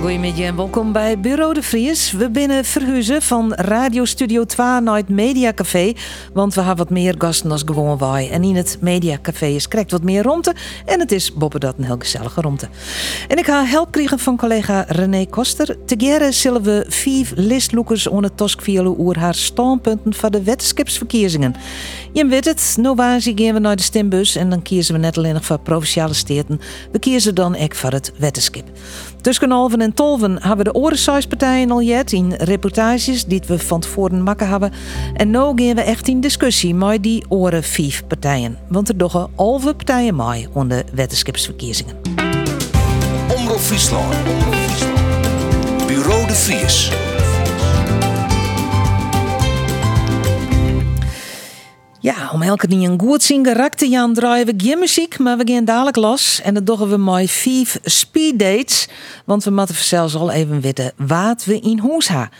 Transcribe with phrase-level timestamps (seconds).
[0.00, 2.12] Goedemiddag en welkom bij Bureau de Vries.
[2.12, 5.92] We binnen verhuizen van Radio Studio 2 naar het Media Café.
[6.32, 8.30] Want we hebben wat meer gasten als gewoon wij.
[8.30, 10.54] En in het Media Café is correct wat meer romte.
[10.86, 12.68] En het is boppen dat een heel gezellige romte.
[13.28, 15.76] En ik ga help krijgen van collega René Koster.
[15.84, 21.54] Tegere zullen we vijf listloekers onder tosk oer haar standpunten van de wetenschapsverkiezingen.
[22.12, 25.34] Je weet het, nou gaan we naar de stembus en dan kiezen we net alleen
[25.34, 26.60] nog voor provinciale steden.
[26.92, 28.64] We kiezen dan ook voor het wetenschap.
[29.20, 33.80] Tussen Alven en Tolven hebben we de Orensize-partijen al jet in reportages die we van
[33.80, 34.72] tevoren makken hebben.
[35.14, 38.58] En nu gaan we echt in discussie met die oren vijf partijen.
[38.68, 41.96] Want er doggen alve partijen mee onder de wetenschapsverkiezingen.
[43.36, 43.60] Omroep.
[45.86, 47.09] Bureau de Vries.
[52.02, 55.52] Ja, om elke niet een goed zien karakter Jan draaien we geen muziek, maar we
[55.52, 56.40] gaan dadelijk los.
[56.40, 58.88] En dat doen we met vijf speed dates.
[59.24, 62.30] Want we moeten zelfs al even weten wat we in huis hebben.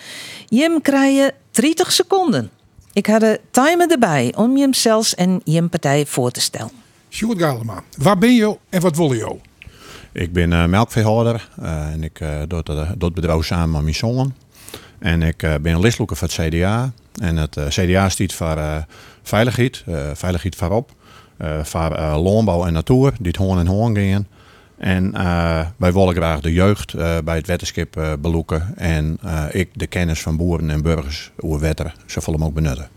[0.49, 2.51] Jim krijg 30 seconden.
[2.93, 6.71] Ik had de timer erbij om je zelfs en je partij voor te stellen.
[7.11, 9.37] Sjoerd Galema, waar ben je en wat wil je?
[10.13, 12.63] Ik ben uh, melkveehouder uh, en ik uh, doe,
[12.99, 14.35] het bedrijf samen met mijn zoon.
[14.99, 16.93] En ik ben listloeker voor het CDA.
[17.21, 18.85] En het CDA staat voor
[19.23, 20.91] veiligheid, veiligheid voorop.
[21.63, 24.27] voor landbouw en natuur, die het hoorn en hoorn gaan.
[24.79, 25.13] En
[25.77, 26.95] wij willen graag de jeugd
[27.25, 28.73] bij het wetenschap beloeken.
[28.77, 29.19] En
[29.51, 32.89] ik de kennis van boeren en burgers over wetter zoveel ook benutten.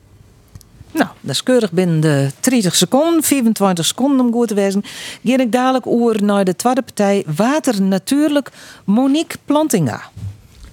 [0.91, 4.83] Nou, dat is keurig binnen de 30 seconden, 24 seconden om goed te wezen.
[5.23, 8.51] Ga ik dadelijk over naar de tweede partij Water Natuurlijk,
[8.85, 10.01] Monique Plantinga.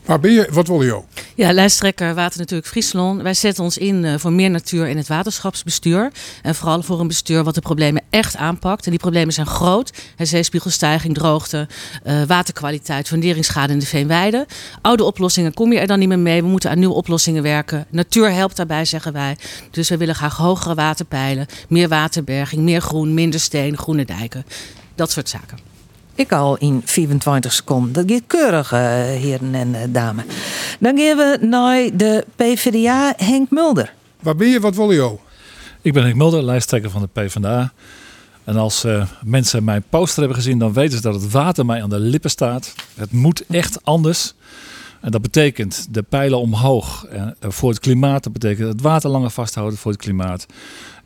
[0.04, 0.48] Waar ben je?
[0.50, 1.00] Wat wil je?
[1.34, 3.22] Ja, lijsttrekker Water Natuurlijk Friesland.
[3.22, 6.12] Wij zetten ons in eh, voor meer natuur in het waterschapsbestuur.
[6.42, 8.84] En vooral voor een bestuur wat de problemen echt aanpakt.
[8.84, 9.92] En die problemen zijn groot.
[10.18, 11.68] Zeespiegelstijging, droogte,
[12.06, 14.46] uh, waterkwaliteit, funderingsschade in de veenweide.
[14.80, 16.42] Oude oplossingen kom je er dan niet meer mee.
[16.42, 17.86] We moeten aan nieuwe oplossingen werken.
[17.90, 19.36] Natuur helpt daarbij, zeggen wij.
[19.70, 24.44] Dus we willen graag hogere waterpeilen, meer waterberging, meer groen, minder steen, groene dijken.
[24.94, 25.69] Dat soort zaken.
[26.20, 27.92] Ik al in 24 seconden.
[27.92, 30.24] Dat gaat keurig, uh, heren en uh, dames.
[30.80, 33.92] Dan gaan we naar de PvdA Henk Mulder.
[34.22, 34.60] Waar ben je?
[34.60, 35.16] Wat wil je?
[35.82, 37.72] Ik ben Henk Mulder, lijsttrekker van de PvdA.
[38.44, 41.82] En als uh, mensen mijn poster hebben gezien, dan weten ze dat het water mij
[41.82, 42.74] aan de lippen staat.
[42.94, 44.34] Het moet echt anders.
[45.00, 47.06] En dat betekent de pijlen omhoog
[47.40, 48.24] voor het klimaat.
[48.24, 50.46] Dat betekent het water langer vasthouden voor het klimaat.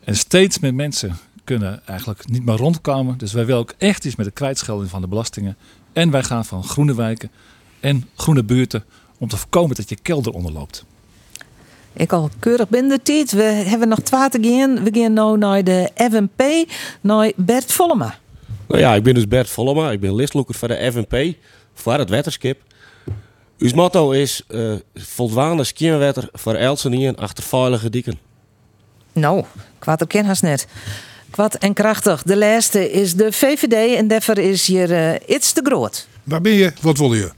[0.03, 3.17] En steeds meer mensen kunnen eigenlijk niet meer rondkomen.
[3.17, 5.57] Dus wij willen ook echt iets met de kwijtschelding van de belastingen.
[5.93, 7.31] En wij gaan van groene wijken
[7.79, 8.83] en groene buurten
[9.17, 10.85] om te voorkomen dat je kelder onderloopt.
[11.93, 13.31] Ik al keurig binnen de tijd.
[13.31, 14.83] We hebben nog twee te gaan.
[14.83, 18.15] We gaan nu naar de FNP, naar Bert Vollema.
[18.67, 19.91] Nou ja, ik ben dus Bert Vollema.
[19.91, 21.37] Ik ben listloeker voor de FNP,
[21.73, 22.57] voor het wetenschap.
[23.57, 28.19] Uw motto is uh, voldwaande skienwetter voor Elsenien achter veilige dieken.
[29.13, 29.43] Nou,
[29.79, 30.67] kwaad ook ken net.
[31.29, 32.23] Kwad en krachtig.
[32.23, 36.07] De laatste is de VVD en daarvoor is hier uh, iets te groot.
[36.23, 36.73] Waar ben je?
[36.81, 37.31] Wat wil je?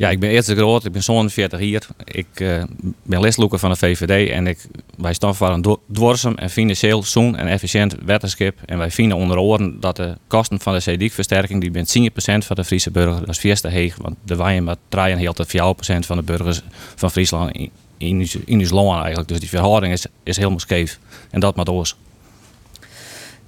[0.00, 0.84] Ja, ik ben eerst groot.
[0.84, 1.86] Ik ben zo'n 40 hier.
[2.04, 2.62] Ik uh,
[3.02, 4.58] ben listloeker van de VVD en ik,
[4.96, 8.54] wij staan voor een dwarsem en financieel zoen en efficiënt wetenschap.
[8.66, 12.02] En wij vinden onder oren dat de kosten van de CDIC-versterking, die bent 10%
[12.46, 13.96] van de Friese burger, dat is veel te heeg.
[13.96, 15.50] Want de wij maar draaien heel tot 4%
[16.06, 16.62] van de burgers
[16.94, 19.28] van Friesland in, in, in ons land eigenlijk.
[19.28, 20.98] Dus die verhouding is, is helemaal scheef.
[21.30, 21.94] En dat maar door.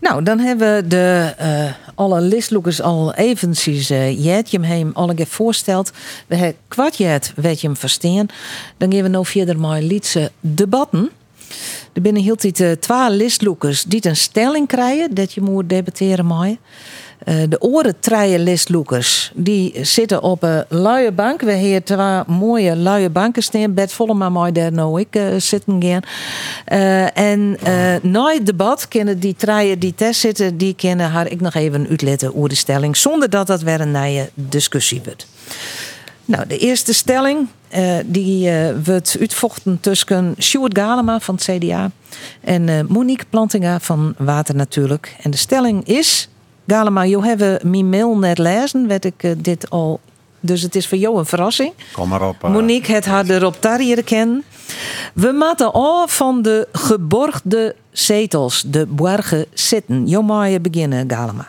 [0.03, 5.15] Nou, dan hebben we de, uh, alle listloekers al eventjes uh, jet je hem alle
[5.15, 5.91] keer voorsteld.
[6.27, 8.27] We hebben kwartjet weet je hem verstaan.
[8.77, 11.11] Dan gaan we nou verder met lietse debatten.
[11.93, 16.27] Er binnen hield dit uh, twee listloekers die een stelling krijgen dat je moet debatteren
[16.27, 16.57] met.
[17.25, 18.59] Uh, de oren treien
[19.35, 21.41] die zitten op een luie bank.
[21.41, 23.75] We hebben twee mooie luie banken staan.
[23.87, 26.03] Volle maar mooi daar nou ik uh, zitten gaan.
[26.73, 27.59] Uh, en
[28.03, 31.87] na het debat kunnen die treien die test zitten, die kunnen haar ik nog even
[31.89, 35.27] uitletten over de stelling, zonder dat dat weer een nieuwe discussie wordt.
[36.25, 37.49] Nou, de eerste stelling
[38.05, 38.51] die
[38.85, 41.91] wordt uitvochten tussen Sjoerd Galema van het CDA
[42.41, 45.17] en Monique Plantinga van Water Natuurlijk.
[45.23, 46.29] En de stelling is
[46.67, 50.01] Galema, je hebt mijn mail net lezen, weet ik uh, dit al.
[50.41, 51.73] Dus het is voor jou een verrassing.
[51.93, 52.45] Kom maar op.
[52.45, 52.51] Uh...
[52.51, 54.45] Monique het haar erop tarrieren kennen.
[55.15, 60.07] We maken af van de geborgde zetels, de borgen zitten.
[60.07, 61.49] Jo je beginnen, Galema.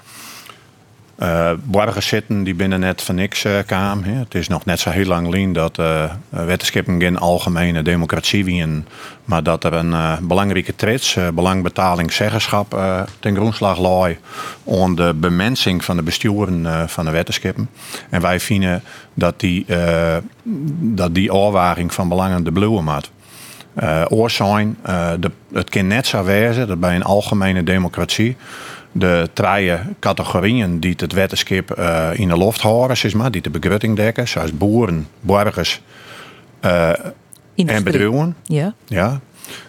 [1.63, 4.03] Borgers zitten die binnen net van niks eh kwamen.
[4.03, 4.13] hè.
[4.19, 8.85] Het is nog net zo heel lang geleden dat eh wetenschappen geen algemene democratie wien,
[9.25, 12.79] maar dat er een belangrijke trits, belangbetaling, zeggenschap
[13.19, 14.11] ten grondslag lag
[14.69, 17.69] aan de bemensing van de besturen van de wetenschappen.
[18.09, 18.83] En wij vinden
[19.13, 19.65] dat die,
[20.79, 23.11] dat die afwaging van belangen de bloeien maat.
[23.83, 24.03] Uh,
[25.53, 28.35] het kan net zo wezen dat bij een algemene democratie
[28.93, 33.49] de drie categorieën die het wetenschap eh, in de loft houden, zeg maar, die de
[33.49, 35.81] begrutting dekken, zoals boeren, burgers
[36.59, 36.89] eh,
[37.55, 38.73] en bedrijven, Ja.
[38.87, 39.19] ja,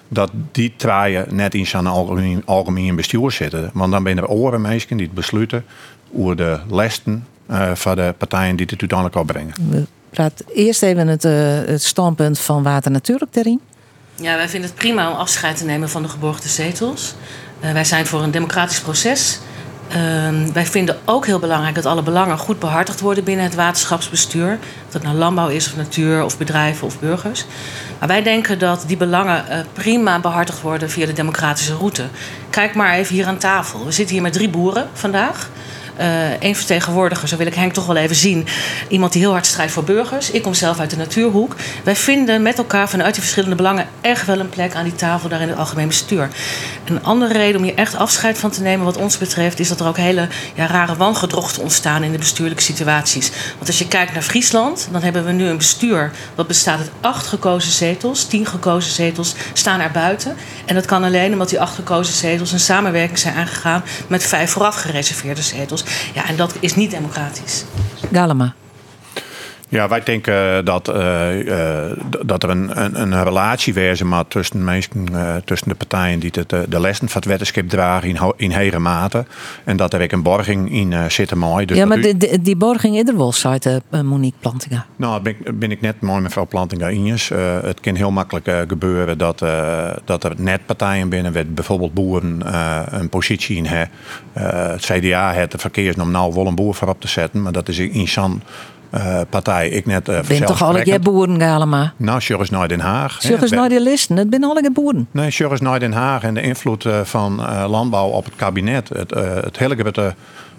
[0.09, 3.71] dat die draaien net in zo'n algemeen, algemeen bestuur zitten.
[3.73, 5.65] Want dan zijn er oren mensen die het besluiten
[6.17, 9.55] over de lesten eh, van de partijen die het uiteindelijk opbrengen.
[9.71, 11.23] We praten eerst even het,
[11.69, 13.61] het standpunt van Water Natuurlijk erin.
[14.21, 17.15] Ja, wij vinden het prima om afscheid te nemen van de geborgde zetels.
[17.65, 19.39] Eh, wij zijn voor een democratisch proces.
[19.89, 24.59] Ehm, wij vinden ook heel belangrijk dat alle belangen goed behartigd worden binnen het waterschapsbestuur.
[24.87, 27.45] Of dat nou landbouw is, of natuur, of bedrijven of burgers.
[27.99, 32.05] Maar wij denken dat die belangen eh, prima behartigd worden via de democratische route.
[32.51, 33.85] Kijk maar even hier aan tafel.
[33.85, 35.49] We zitten hier met drie boeren vandaag.
[36.41, 38.47] Eén vertegenwoordiger, zo wil ik Henk toch wel even zien.
[38.89, 40.31] Iemand die heel hard strijdt voor burgers.
[40.31, 41.57] Ik kom zelf uit de natuurhoek.
[41.85, 45.29] Wij vinden met elkaar vanuit die verschillende belangen echt wel een plek aan die tafel
[45.29, 46.29] daar in het algemeen bestuur.
[46.85, 49.81] Een andere reden om hier echt afscheid van te nemen, wat ons betreft, is dat
[49.81, 53.31] er ook hele ja, rare wangedrochten ontstaan in de bestuurlijke situaties.
[53.55, 56.91] Want als je kijkt naar Friesland, dan hebben we nu een bestuur dat bestaat uit
[57.01, 58.25] acht gekozen zetels.
[58.25, 60.37] Tien gekozen zetels staan er buiten.
[60.65, 64.51] En dat kan alleen omdat die acht gekozen zetels een samenwerking zijn aangegaan met vijf
[64.51, 65.84] vooraf gereserveerde zetels.
[66.15, 67.65] Ja, en dat is niet democratisch.
[68.13, 68.55] Galema.
[69.75, 74.59] Ja, wij denken dat, eh, eh, dat er een, een, een relatie wezen moet tussen,
[74.59, 78.09] de mensen, eh, tussen de partijen die het, eh, de lessen van het wetenschap dragen
[78.09, 79.25] in, in hege mate.
[79.65, 81.67] En dat er ook een borging in zit mooi.
[81.67, 84.87] Dus ja, maar u- die, die, borging is er wel, zei de, Monique Plantinga.
[84.97, 87.29] Nou, ben ik, ben ik net mooi mevrouw Plantinga Injes.
[87.63, 89.39] Het kan heel makkelijk gebeuren dat,
[90.05, 92.41] dat er net partijen binnen, bijvoorbeeld boeren,
[93.01, 93.91] een positie in hebben.
[94.73, 97.69] Het CDA heeft de verkeers om nou wel een boer voorop te zetten, maar dat
[97.69, 98.43] is in zo'n
[98.91, 101.93] eh, partij ik net uh, Ben toch alle jij boeren, Galema?
[101.97, 103.17] Nou, Sjur is naar Den Haag.
[103.23, 105.09] Zeg We- naar die listen, het zijn alle boeren.
[105.11, 108.37] Nee, Sjur is naar Den Haag en de invloed eh, van eh, landbouw op het
[108.37, 108.89] kabinet.
[108.89, 110.15] Het, eh, het hele grote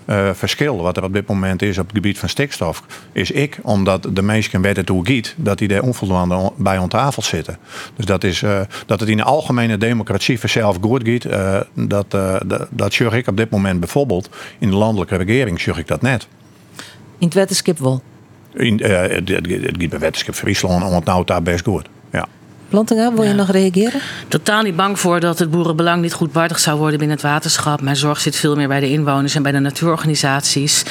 [0.05, 3.59] eh, verschil wat er op dit moment is op het gebied van stikstof, is ik,
[3.61, 7.57] omdat de mensen weten hoe giet, dat die er onvoldoende on- bij aan tafel zitten.
[7.95, 12.05] Dus dat is eh, dat het in de algemene democratie vanzelf goed giet, eh, dat,
[12.13, 12.67] eh, dat,
[13.13, 14.29] ik op dit moment bijvoorbeeld
[14.59, 16.27] in de landelijke regering, zorg ik dat net.
[17.17, 18.01] In het wetenschap wel.
[18.55, 21.87] In, eh, het, het, het wetenschap Friesland, het nou daar best goed.
[22.69, 24.01] Plantinga, wil je nog reageren?
[24.27, 27.81] Totaal niet bang voor dat het boerenbelang niet goed behartigd zou worden binnen het waterschap.
[27.81, 30.83] Mijn zorg zit veel meer bij de inwoners en bij de natuurorganisaties.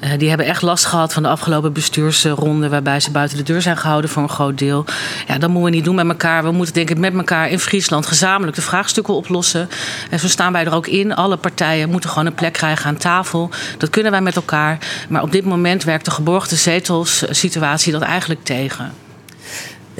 [0.00, 3.62] Eh, die hebben echt last gehad van de afgelopen bestuursronde, waarbij ze buiten de deur
[3.62, 4.84] zijn gehouden voor een groot deel.
[5.26, 6.42] Ja, dat moeten we niet doen met elkaar.
[6.42, 9.68] We moeten denk ik met elkaar in Friesland gezamenlijk de vraagstukken oplossen.
[10.10, 11.14] En zo staan wij er ook in.
[11.14, 13.50] Alle partijen moeten gewoon een plek krijgen aan tafel.
[13.78, 14.78] Dat kunnen wij met elkaar.
[15.08, 18.92] Maar op dit moment werkt de geborgde zetels eh, situatie dat eigenlijk tegen.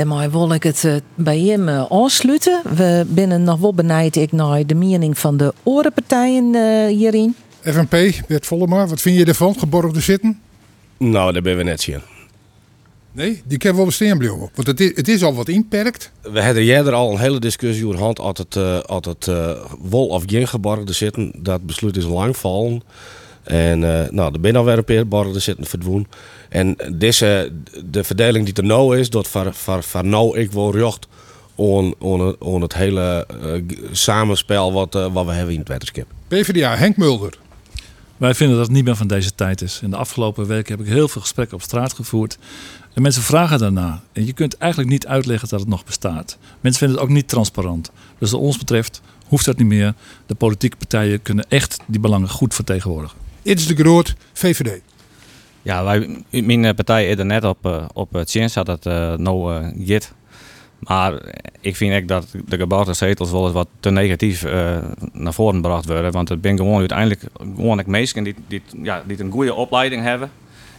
[0.01, 2.63] Daarmee wil ik het eh, bij hem eh, afsluiten.
[2.75, 7.35] We binnen nog wel benijd ik naar de mening van de orenpartijen eh hierin.
[7.63, 9.59] FNP, Bert Vollema, wat vind je ervan?
[9.59, 10.41] Geborgde zitten?
[10.97, 12.01] Nou, daar ben we net zien.
[13.13, 14.51] Nee, die kan wel bestaan blijven.
[14.55, 16.13] Want het is, het is al wat inperkt.
[16.23, 18.19] We hadden eerder al een hele discussie over hand
[18.57, 19.51] eh, als het eh,
[19.81, 21.33] wol of geen geborgde zitten.
[21.39, 22.83] Dat besluit is lang vallen.
[23.43, 26.07] En eh, nou, er zijn alweer een paar borgde zitten verdwoen.
[26.49, 27.53] En deze,
[27.85, 30.95] de verdeling die er nou is, dat voor, voor, voor nou ik wel
[31.55, 36.07] on, on, on het hele eh, samenspel wat, eh, wat we hebben in het wetenschap.
[36.29, 37.39] PvdA, Henk Mulder.
[38.17, 39.81] Wij vinden dat het niet meer van deze tijd is.
[39.83, 42.39] In de afgelopen weken heb ik heel veel gesprekken op straat gevoerd.
[42.95, 44.03] En mensen vragen daarna.
[44.13, 46.39] En je kunt eigenlijk niet uitleggen dat het nog bestaat.
[46.61, 47.91] Mensen vinden het ook niet transparant.
[48.19, 49.95] Dus wat ons betreft hoeft dat niet meer.
[50.27, 53.19] De politieke partijen kunnen echt die belangen goed vertegenwoordigen.
[53.43, 54.81] Is de groot VVD.
[55.63, 58.87] Ja, wij, mijn eh, partij is er net op, eh, op het chance dat het
[58.87, 60.13] eh nou eh git.
[60.81, 61.13] Maar
[61.61, 64.79] ik vind echt dat de gebouwde zetels wel eens wat te negatief eh,
[65.13, 66.13] naar voren gebracht worden.
[66.13, 70.31] Want het ben gewoon uiteindelijk gewoon mensen die, die, ja, die een goede opleiding hebben.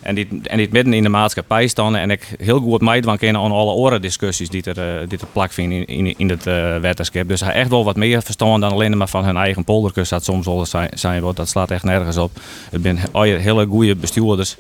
[0.02, 1.96] En die, en die midden in de maatschappij staan.
[1.96, 5.60] En ik heel goed meedoen kennen aan alle oren discussies die er, eh, die er
[5.60, 7.28] in, in, in het eh wetenschap.
[7.28, 10.10] Dus hij echt wel wat meer verstaan dan alleen maar van hun eigen polderkus.
[10.10, 11.34] Dat soms wel zijn, zijn.
[11.34, 12.32] Dat slaat echt nergens op.
[12.72, 12.98] Het zijn
[13.40, 14.56] hele goede bestuurders.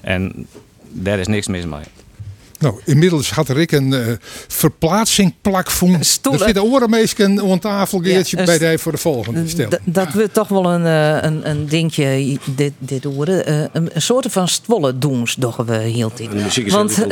[0.00, 0.46] En
[0.90, 1.84] daar is niks mis mee.
[2.58, 4.06] Nou, inmiddels had er ik een eh
[4.48, 6.04] verplaatsingplak van.
[6.04, 6.40] Stoelen.
[6.40, 9.68] Er zitten orenmeesken aan tafel Geertje, Ja, bij een de voor de volgende stel.
[9.84, 13.46] Dat wordt toch wel een, eh, een, een dingetje, dit, dit horen.
[13.46, 16.30] Eh, een, een soort van stwolle doens, doch we heel dit.
[16.30, 17.06] De muziek is Want-.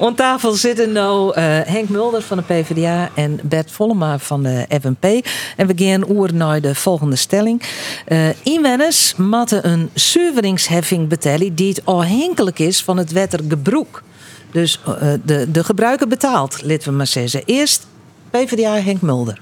[0.00, 4.66] Aan tafel zitten nou eh, Henk Mulder van de PvdA en Bert Vollema van de
[4.80, 5.26] FNP.
[5.56, 7.62] En we gaan oer naar de volgende stelling.
[8.04, 14.02] Eh inwoners moeten een zuiveringsheffing betalen die het afhankelijk is van het wettergebroek.
[14.52, 17.42] Dus eh, de, de gebruiker betaalt, laten we maar zeggen.
[17.44, 17.86] Eerst
[18.30, 19.40] PvdA Henk Mulder.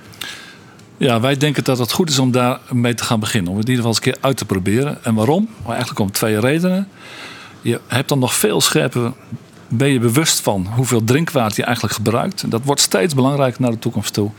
[0.97, 3.53] Ja, wij denken dat het goed is om daar mee te gaan beginnen.
[3.53, 5.05] Om het in ieder geval eens een keer uit te proberen.
[5.05, 5.49] En waarom?
[5.63, 6.89] Maar eigenlijk om twee redenen.
[7.61, 9.13] Je hebt dan nog veel scherper.
[9.69, 12.51] Ben je bewust van hoeveel drinkwater je eigenlijk gebruikt.
[12.51, 14.31] Dat wordt steeds belangrijker naar de toekomst toe.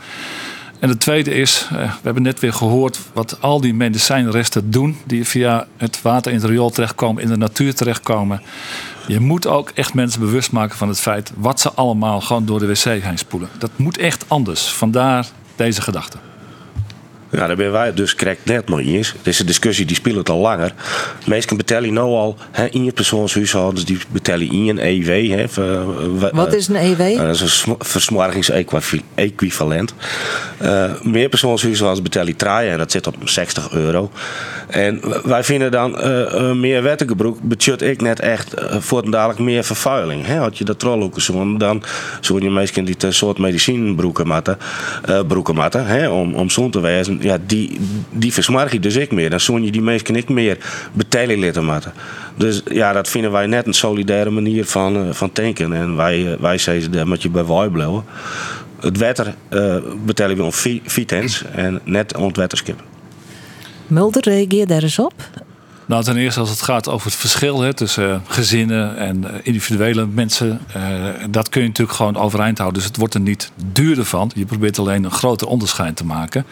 [0.82, 4.96] En het tweede is, eh, we hebben net weer gehoord wat al die medicijnresten doen.
[5.04, 8.42] Die via het water in het riool terechtkomen, in de natuur terechtkomen.
[9.06, 12.58] Je moet ook echt mensen bewust maken van het feit wat ze allemaal gewoon door
[12.58, 13.48] de wc heen spoelen.
[13.58, 14.72] Dat moet echt anders.
[14.72, 16.18] Vandaar deze gedachte.
[17.32, 19.14] Ja, daar ben wij het dus correct net nog eens.
[19.22, 20.74] Deze discussie die speelt al langer.
[21.26, 25.30] Mensen betalen nou al hè, in je persoonshuishoudens, die betalen in een EW.
[25.30, 27.00] Hè, eh, Wat is een EW?
[27.00, 29.94] eh, dat is een sm- versmorgingsequivalent.
[30.58, 34.10] Eh meer persoonshuishoudens betalen draaien en dat zit op 60 euro.
[34.68, 39.38] En wij vinden dan eh, eh, meer wettengebroek budget ik net echt eh, voor dadelijk
[39.38, 40.26] meer vervuiling.
[40.26, 40.36] Hè?
[40.36, 41.82] Had je dat trol ook zo, dan
[42.20, 44.58] zou je mensen die een soort medicijnbroeken matten,
[45.04, 46.08] eh, broeken matten, hè?
[46.08, 47.21] om, om zo'n te wijzen.
[47.22, 49.30] Ja, die, die versmarg je dus ik meer.
[49.30, 50.58] Dan zou je die mensen ik meer
[50.92, 51.92] betalen laten.
[52.36, 55.72] Dus ja, dat vinden wij net een solidaire manier van, eh, van tanken.
[55.72, 58.04] En wij, eh, wij zeggen dat je bij wij.
[58.80, 60.52] Het wetter eh betalen we om
[60.84, 62.82] vitens en net om het wetterskip.
[63.86, 65.14] Mulder, reageer daar eens op.
[65.86, 69.40] Nou, ten eerste als het gaat over het verschil hè, tussen eh, gezinnen en eh,
[69.42, 70.60] individuele mensen.
[70.74, 70.82] eh,
[71.30, 72.78] dat kun je natuurlijk gewoon overeind houden.
[72.80, 74.30] Dus het wordt er niet duurder van.
[74.34, 76.44] Je probeert alleen een groter onderscheid te maken.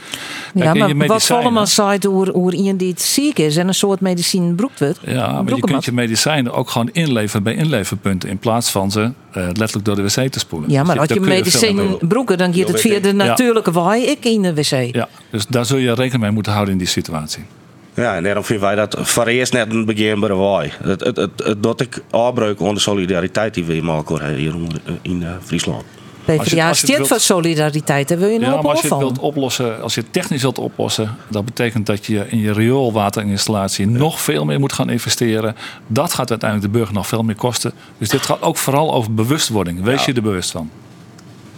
[0.54, 3.68] Kijk, Ja, je maar wat allemaal zei hoe, hoe iemand die het ziek is en
[3.68, 4.98] een soort medicijn broekt wordt.
[5.06, 8.28] Ja, maar je kunt je medicijnen ook gewoon inleveren bij inleverpunten.
[8.28, 9.00] In plaats van ze
[9.32, 10.70] eh, letterlijk door de wc te spoelen.
[10.70, 14.02] Ja, maar Dus als je medicijn broeken, dan gaat het via de natuurlijke waai.
[14.04, 14.94] Ik in de wc.
[14.94, 17.44] Ja, dus daar zul je rekening mee moeten houden in die situatie.
[17.94, 20.72] Ja, en daarom vinden wij dat voor eerst net een beginbare waai.
[20.82, 24.54] Het, het, het, het dat ik afbreuk onder solidariteit die we Malkor hebben hier
[25.02, 25.82] in eh, Friesland.
[26.26, 28.08] Als je- PvdA wilt- voor solidariteit.
[28.08, 29.24] Daar wil je Ja, nou maar op als je het wilt van.
[29.24, 34.20] oplossen, als je het technisch wilt oplossen, dat betekent dat je in je rioolwaterinstallatie nog
[34.20, 35.54] veel meer moet gaan investeren.
[35.86, 37.72] Dat gaat uiteindelijk de burger nog veel meer kosten.
[37.98, 39.82] Dus dit gaat ook vooral over bewustwording.
[39.82, 40.70] Wees je er bewust van.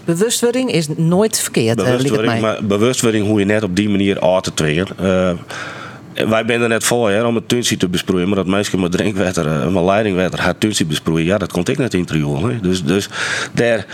[0.04, 2.40] Bewustwording is nooit verkeerd, eh, Bewustwording, mij.
[2.40, 4.84] maar bewustwording hoe je net op die manier aan te.
[4.98, 5.30] Eh,
[6.14, 8.92] wij zijn er net voor hè, om het tuinsie te besproeien, maar dat meisje met
[8.92, 12.46] drinkwater, eh, met leidingwater, haar tuinsie besproeien, ja, dat komt ik net in het riool.
[12.46, 12.60] hè.
[12.60, 13.08] Dus, dus
[13.52, 13.86] daar,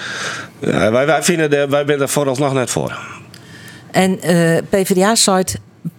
[0.60, 2.98] ja, wij, wij, vinden daar, wij zijn er vooralsnog net voor.
[3.90, 5.42] En eh, PvdA zei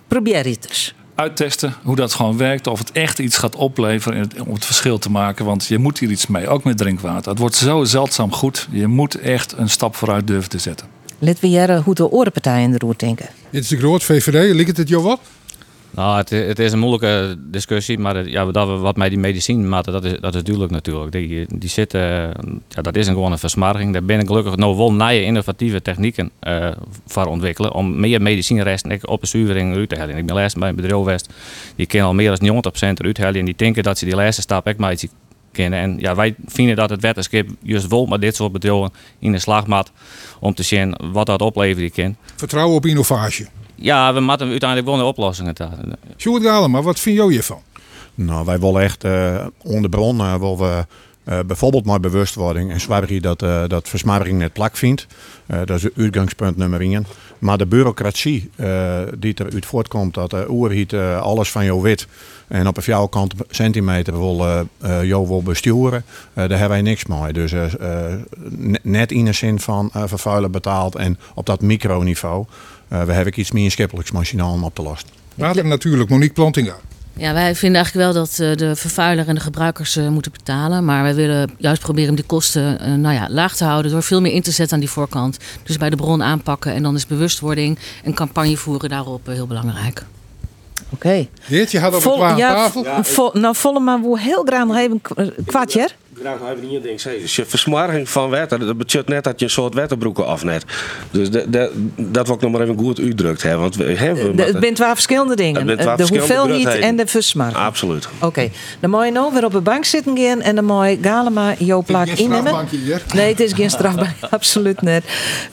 [0.08, 0.94] probeer het eens.
[1.16, 4.66] Uittesten hoe dat gewoon werkt, of het echt iets gaat opleveren in het- om het
[4.66, 5.46] verschil te maken.
[5.46, 7.30] Want je moet hier iets mee, ook met drinkwater.
[7.32, 8.68] Het wordt zo zeldzaam goed.
[8.72, 10.88] Je moet echt een stap vooruit durven te zetten.
[11.20, 13.26] Laten we jaren hoe de orenpartijen in de roer denken.
[13.50, 14.54] Dit is de groot VVD.
[14.56, 15.20] Ligt het jou wat?
[15.92, 20.06] Nou, het, is een moeilijke discussie, maar ja, dat wat met die medicijn maten, dat
[20.06, 21.12] is, dat is duidelijk natuurlijk.
[21.12, 22.02] Die, die zitten,
[22.68, 23.94] ja, dat is een gewoon een versmarging.
[23.94, 26.72] Daar ben ik gelukkig nog wel nieuwe innovatieve technieken eh
[27.08, 30.18] voor ontwikkelen om meer medicijnresten op de zuivering uit te halen.
[30.18, 31.30] Ik ben laatst bij een bedrijf West,
[31.76, 34.42] die kennen al meer dan 90% eruit halen en die denken dat ze die laatste
[34.42, 35.08] stap ook maar iets
[35.52, 35.80] kennen.
[35.80, 39.40] En ja, wij vinden dat het wetenschap juist wel met dit soort bedrijven in de
[39.40, 39.92] slag maakt
[40.40, 42.16] om te zien wat dat oplevert.
[42.36, 43.48] Vertrouwen op innovatie.
[43.82, 45.68] Ja, we moeten uiteindelijk wel een oplossingen te
[46.18, 47.62] Sjoerd Galema, wat vind jij hiervan?
[48.16, 50.86] Nou, wij willen echt eh onder de bron eh, willen we
[51.24, 55.08] eh, bijvoorbeeld maar bewustwording en zorgen dat, eh dat versmadering net plak vindt.
[55.46, 57.06] Eh, dat is het uitgangspunt nummer 1.
[57.40, 62.08] Maar de bureaucratie eh, die eruit voortkomt, dat de oerhiet alles van jou weet
[62.48, 64.68] en op een vierkante centimeter wil,
[65.04, 67.34] jou wil besturen, eh, daar hebben wij niks mee.
[67.34, 67.52] Dus
[68.50, 72.46] ne- net in de zin van eh, vervuilen betaald en op dat microniveau.
[72.90, 75.08] Eh we hebben iets meer schippelijks machinaal om op te lossen.
[75.36, 76.76] Water natuurlijk, Monique Plantinga.
[77.14, 80.86] Ja, wij vinden eigenlijk wel dat eh, de vervuiler en de gebruikers eh, moeten betalen.
[80.86, 84.04] Maar wij willen juist proberen om die kosten eh, nou ja, laag te houden door
[84.04, 85.38] veel meer in te zetten aan die voorkant.
[85.64, 90.04] Dus bij de bron aanpakken en dan is bewustwording en campagne voeren daarop heel belangrijk.
[90.90, 91.28] Oké.
[91.42, 93.04] Geertje had op Vol- ja, tafel.
[93.04, 95.90] vo- nou, volle maar we heel graag nog even een kwartje.
[96.22, 97.22] Graag nog even één ding zeggen.
[97.22, 100.64] Dus je versmarging van wetter, dat betekent net dat je een soort wetterbroeken afnet.
[101.12, 103.62] Dus de, de, dat wil ik nog maar even goed uitdrukt hebben.
[103.62, 103.90] Want we, De-
[104.26, 105.64] moeten- Het zijn twee verschillende dingen.
[105.64, 107.58] Twee de verschillende hoeveelheid en de versmarking.
[107.64, 108.08] Absoluut.
[108.22, 108.50] Oké,
[108.80, 111.54] dan moet je nou weer op de bank zitten gaan en dan moet je Galema
[111.58, 112.38] jouw plak geen innemen.
[112.42, 113.02] strafbankje hier.
[113.14, 115.04] Nee, het is geen strafbank, absoluut niet.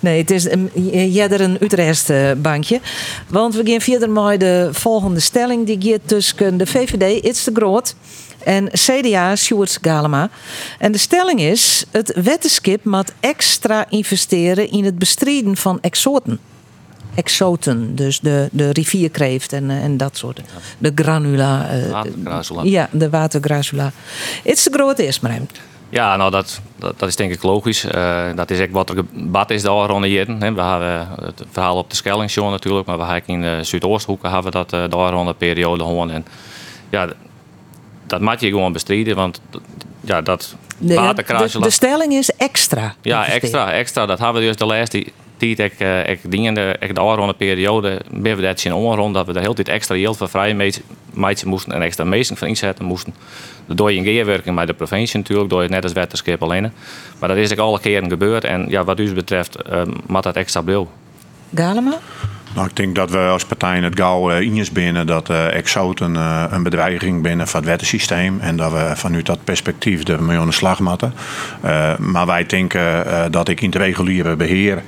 [0.00, 0.70] Nee, het is een,
[1.12, 2.80] jeder een Utrecht eh, bankje.
[3.28, 5.66] Want we gaan verder met de volgende stelling.
[5.66, 7.94] Die gaat tussen de VVD, It's te groot,
[8.46, 10.28] en CDA, Sjoerd Galema.
[10.78, 16.38] En de stelling is, het wetenschap moet extra investeren in het bestrijden van exoten.
[17.14, 20.40] Exoten, dus de, de rivierkreeft en, eh, en dat soort.
[20.78, 21.68] De granula.
[21.68, 22.62] eh, Watergrazula.
[22.64, 23.92] Ja, de watergrazula.
[24.42, 25.46] It's te groot is maar hem.
[25.88, 27.84] Ja, nou dat, dat, dat is denk ik logisch.
[27.84, 29.62] Eh, dat is ook wat er gebad is
[30.02, 30.40] de jaren.
[30.42, 30.52] hè.
[30.52, 34.30] We hebben het verhaal op de Schelling show natuurlijk, maar we hebben in de Zuidoosthoeken
[34.30, 36.10] hebben we dat daar rond de periode gewoon.
[36.10, 36.26] En
[36.90, 37.08] ja,
[38.06, 39.40] dat moet je gewoon bestrijden, want
[40.00, 42.94] ja, dat De, de, stelling is extra.
[43.02, 44.06] Ja, extra, extra.
[44.06, 48.00] Dat hebben we dus de laatste tijd, ik, eh, ik dingen, de, ik de periode,
[48.10, 50.82] ben we dat zien onrond dat we de hele tijd extra geld voor vrije meid-
[51.10, 53.14] meidjes moesten en extra meesten van inzetten moesten.
[53.66, 56.42] Dat doe je in geerwerking met de provincie natuurlijk, doe je het net als wetenschap
[56.42, 56.72] alleen.
[57.18, 60.36] Maar dat is ook alle keren gebeurd en ja, wat u betreft uh, moet dat
[60.36, 60.88] extra blijven.
[61.54, 61.98] Galema?
[62.56, 65.54] Nou, ik denk dat we als partij in het gauw uh, injes binnen dat uh,
[65.54, 68.40] exoten uh, een bedreiging binnen van het wettensysteem.
[68.40, 71.14] En dat we vanuit dat perspectief de miljoenen slag moeten.
[71.64, 74.82] Uh, maar wij denken dat ik in het reguliere beheer,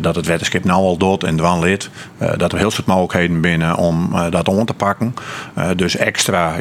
[0.00, 1.90] dat het wetenschap nou al doet en dwan lid,
[2.36, 5.14] dat er heel veel mogelijkheden binnen om dat aan te pakken.
[5.76, 6.56] Dus extra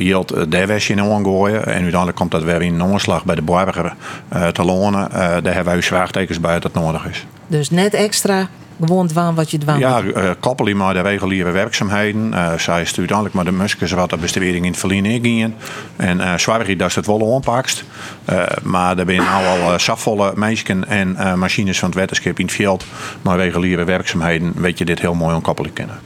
[0.47, 1.65] daar was in aangooien.
[1.65, 3.93] En uiteindelijk komt dat weer in een omslag bij de burger
[4.33, 5.09] uh, te lonen.
[5.11, 7.25] Daar hebben wij zwaartekens bij dat nodig is.
[7.47, 8.47] Dus net extra
[8.81, 12.31] gewoon dwaan wat je dwaan Ja, uh, koppel je maar de reguliere werkzaamheden.
[12.33, 15.55] Uh, zij is uiteindelijk maar de muskers wat de bestrijding in het verliezen gingen.
[15.95, 17.83] En uh, zorg je dat ze het wel aanpakt.
[18.29, 22.45] Uh, maar er zijn nou al uh, zafvolle mensen en machines van het wetenschap in
[22.45, 22.85] het veld.
[23.21, 25.99] Maar reguliere werkzaamheden weet je dit heel mooi onkoppelen kennen.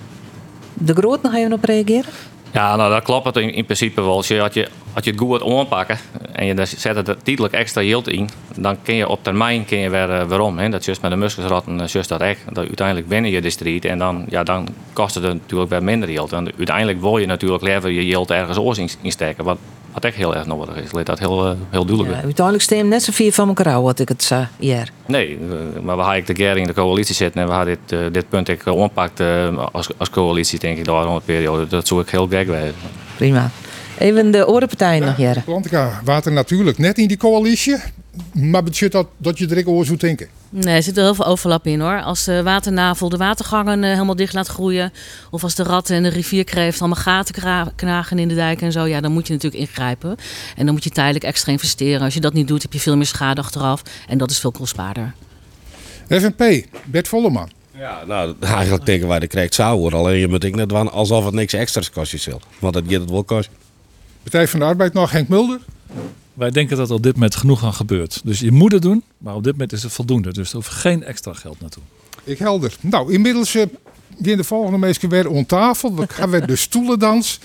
[0.73, 2.11] De Groot nog even op reageren?
[2.51, 4.15] Ja, nou dat klopt in, in principe wel.
[4.15, 5.97] Als je, als, je, als je het goed aanpakken
[6.31, 9.89] en je zet er tijdelijk extra yield in, dan kun je op termijn kun je
[9.89, 10.57] weer, uh, waarom.
[10.57, 10.69] Hè?
[10.69, 12.41] Dat juist met de muskusratten, uh, juist dat echt.
[12.53, 16.33] Uiteindelijk binnen je district en dan, ja, dan kost het natuurlijk weer minder yield.
[16.33, 19.57] En uiteindelijk wil je natuurlijk liever je yield ergens oors in, insteken, wat,
[19.93, 20.91] wat echt heel erg nodig is.
[20.91, 23.99] Laat dat heel, uh, heel duidelijk ja, Uiteindelijk stem net zoveel van elkaar af, wat
[23.99, 24.91] ik het zei hier.
[25.05, 25.37] Nee,
[25.81, 28.29] maar we hadden de keer in de coalitie zitten en we hadden dit, uh, dit
[28.29, 28.65] punt ik
[29.19, 31.67] uh, als, als coalitie, denk ik, de periode.
[31.67, 32.75] Dat zou ik heel gek wezen.
[33.17, 33.51] Prima.
[33.97, 35.41] Even de orenpartij ja, nog, Jere.
[35.41, 37.75] Plantica, water natuurlijk net in die coalitie.
[38.33, 40.27] Maar betekent dat dat je er ook over zou denken?
[40.49, 42.01] Nee, er zit er heel veel overlap in hoor.
[42.01, 44.93] Als de waternavel de watergangen uh, helemaal dicht laat groeien.
[45.31, 48.85] Of als de ratten en de rivierkreeft allemaal gaten knagen in de dijk en zo.
[48.85, 50.15] Ja, dan moet je natuurlijk ingrijpen.
[50.55, 52.01] En dan moet je tijdelijk extra investeren.
[52.01, 53.81] Als je dat niet doet, heb je veel meer schade achteraf.
[54.07, 55.13] En dat is veel kostbaarder.
[56.07, 57.49] FNP, Bert Volleman.
[57.77, 59.93] Ja, nou, eigenlijk denken wij dat krijgt zout.
[59.93, 62.43] Alleen je moet ik net doen alsof het niks extra's kost jezelf.
[62.59, 63.49] Want dat gaat het wel kost.
[64.23, 65.59] Partij van de Arbeid nog, Henk Mulder.
[66.33, 68.21] Wij denken dat er op dit moment genoeg aan gebeurt.
[68.23, 70.33] Dus je moet het doen, maar op dit moment is het voldoende.
[70.33, 71.83] Dus er hoeft geen extra geld naartoe.
[72.23, 72.75] Ik helder.
[72.81, 73.63] Nou, inmiddels uh,
[74.17, 75.95] gaan de volgende mensen weer om tafel.
[75.95, 77.39] We gaan weer de stoelendans.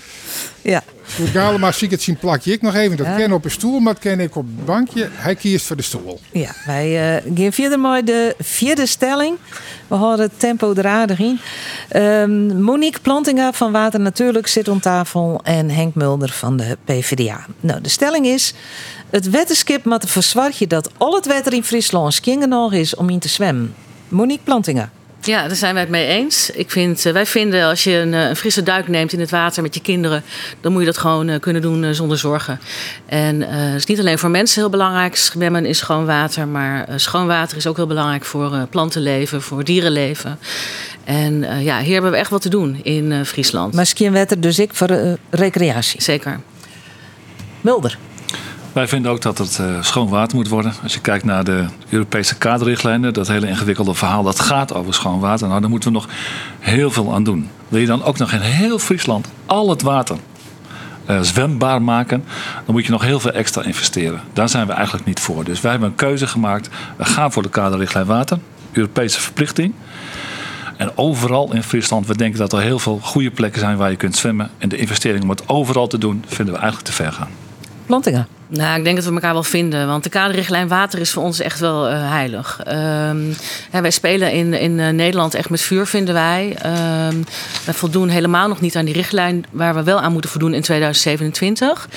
[0.61, 0.83] Ja.
[1.15, 2.97] Voor Galema zie ik het zien plakje ik nog even.
[2.97, 3.15] Dat ja.
[3.15, 5.09] ken op een stoel, maar dat ken ik op het bankje.
[5.11, 6.19] Hij kiest voor de stoel.
[6.31, 9.37] Ja, wij uh, gaan verder met de vierde stelling.
[9.87, 11.39] We houden het tempo er aardig in.
[11.95, 15.39] Um, Monique Plantinga van Water Natuurlijk zit om tafel.
[15.43, 17.45] En Henk Mulder van de PvdA.
[17.59, 18.53] Nou, de stelling is...
[19.09, 23.27] Het wetenschap moet verzwartje dat al het water in Friesland nog is om in te
[23.27, 23.75] zwemmen.
[24.07, 24.91] Monique Plantinga.
[25.25, 26.49] Ja, daar zijn wij het mee eens.
[26.49, 29.73] Ik vind, wij vinden als je een, een, frisse duik neemt in het water met
[29.73, 30.23] je kinderen,
[30.61, 32.59] dan moet je dat gewoon uh, kunnen doen zonder zorgen.
[33.05, 35.15] En uh, het is niet alleen voor mensen heel belangrijk.
[35.15, 40.39] Zwemmen is schoon water, maar schoon water is ook heel belangrijk voor plantenleven, voor dierenleven.
[41.03, 43.73] En ja, hier hebben we echt wat te doen in Friesland.
[43.73, 46.01] Maar skiënwetter dus ik voor recreatie.
[46.01, 46.39] Zeker.
[47.61, 47.97] Mulder.
[48.75, 50.73] Wij vinden ook dat het uh, schoon water moet worden.
[50.83, 55.19] Als je kijkt naar de Europese kaderrichtlijnen, dat hele ingewikkelde verhaal dat gaat over schoon
[55.19, 55.47] water.
[55.47, 56.07] Nou, daar moeten we nog
[56.59, 57.49] heel veel aan doen.
[57.67, 60.17] Wil je dan ook nog in heel Friesland al het water
[61.09, 62.23] uh, zwembaar maken,
[62.65, 64.21] dan moet je nog heel veel extra investeren.
[64.33, 65.43] Daar zijn we eigenlijk niet voor.
[65.43, 66.69] Dus wij hebben een keuze gemaakt.
[66.97, 68.39] We gaan voor de kaderrichtlijn water,
[68.71, 69.73] Europese verplichting.
[70.77, 73.97] En overal in Friesland, we denken dat er heel veel goede plekken zijn waar je
[73.97, 74.49] kunt zwemmen.
[74.57, 77.29] En de investering om het overal te doen, vinden we eigenlijk te ver gaan.
[77.85, 78.27] Plantinga.
[78.55, 79.87] Nou, ik denk dat we elkaar wel vinden.
[79.87, 82.59] Want de kaderrichtlijn water is voor ons echt wel uh, heilig.
[82.67, 83.35] Um,
[83.71, 86.57] ja, wij spelen in, in uh, Nederland echt met vuur, vinden wij.
[87.09, 87.23] Um,
[87.65, 90.61] wij voldoen helemaal nog niet aan die richtlijn waar we wel aan moeten voldoen in
[90.61, 91.89] 2027.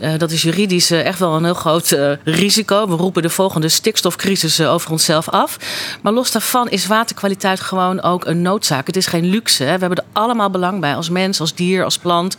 [0.00, 2.88] Uh, dat is juridisch echt wel een heel groot risico.
[2.88, 5.56] We roepen de volgende stikstofcrisis over onszelf af.
[6.02, 8.86] Maar los daarvan is waterkwaliteit gewoon ook een noodzaak.
[8.86, 9.64] Het is geen luxe.
[9.64, 9.74] Hè.
[9.74, 12.36] We hebben er allemaal belang bij als mens, als dier, als plant.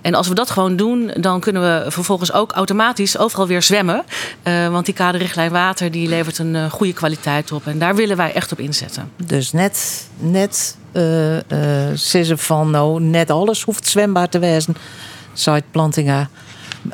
[0.00, 4.04] En als we dat gewoon doen, dan kunnen we vervolgens ook automatisch overal weer zwemmen.
[4.44, 7.66] Uh, want die kaderrichtlijn water die levert een uh, goede kwaliteit op.
[7.66, 9.10] En daar willen wij echt op inzetten.
[9.16, 11.02] Dus net, net uh,
[11.94, 14.76] ze van nou, net alles hoeft zwembaar te wezen.
[15.32, 16.28] Site Plantinga.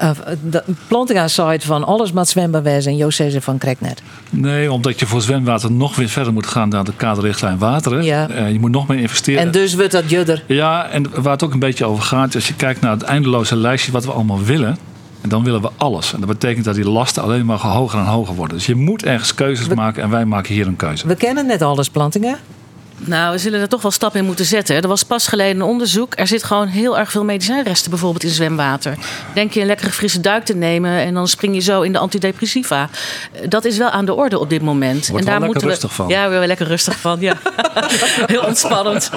[0.02, 0.10] Uh,
[0.50, 4.02] de Plantinga site van alles maar zwembaar wezen en Joost ze van krijgt net.
[4.30, 8.02] Nee, omdat je voor zwemwater nog weer verder moet gaan dan de kaderrichtlijn water.
[8.02, 8.30] Ja.
[8.30, 9.40] Uh, je moet nog meer investeren.
[9.40, 10.42] En dus wordt dat judder.
[10.46, 13.56] Ja, en waar het ook een beetje over gaat, als je kijkt naar het eindeloze
[13.56, 14.78] lijstje wat we allemaal willen.
[15.22, 16.12] En dan willen we alles.
[16.12, 18.56] En dat betekent dat die lasten alleen maar hoger en hoger worden.
[18.56, 21.06] Dus je moet ergens keuzes maken en wij maken hier een keuze.
[21.06, 22.38] We kennen net alles, plantingen.
[23.04, 24.76] Nou, we zullen er toch wel stappen in moeten zetten.
[24.76, 26.12] Er was pas geleden een onderzoek.
[26.16, 28.96] Er zit gewoon heel erg veel medicijnresten bijvoorbeeld in zwemwater.
[29.34, 31.98] Denk je een lekkere frisse duik te nemen en dan spring je zo in de
[31.98, 32.88] antidepressiva.
[33.48, 35.08] Dat is wel aan de orde op dit moment.
[35.08, 36.08] Wordt en daar moeten we, rustig van.
[36.08, 37.20] Ja, we lekker rustig van.
[37.20, 37.36] Ja.
[38.26, 39.10] heel ontspannend.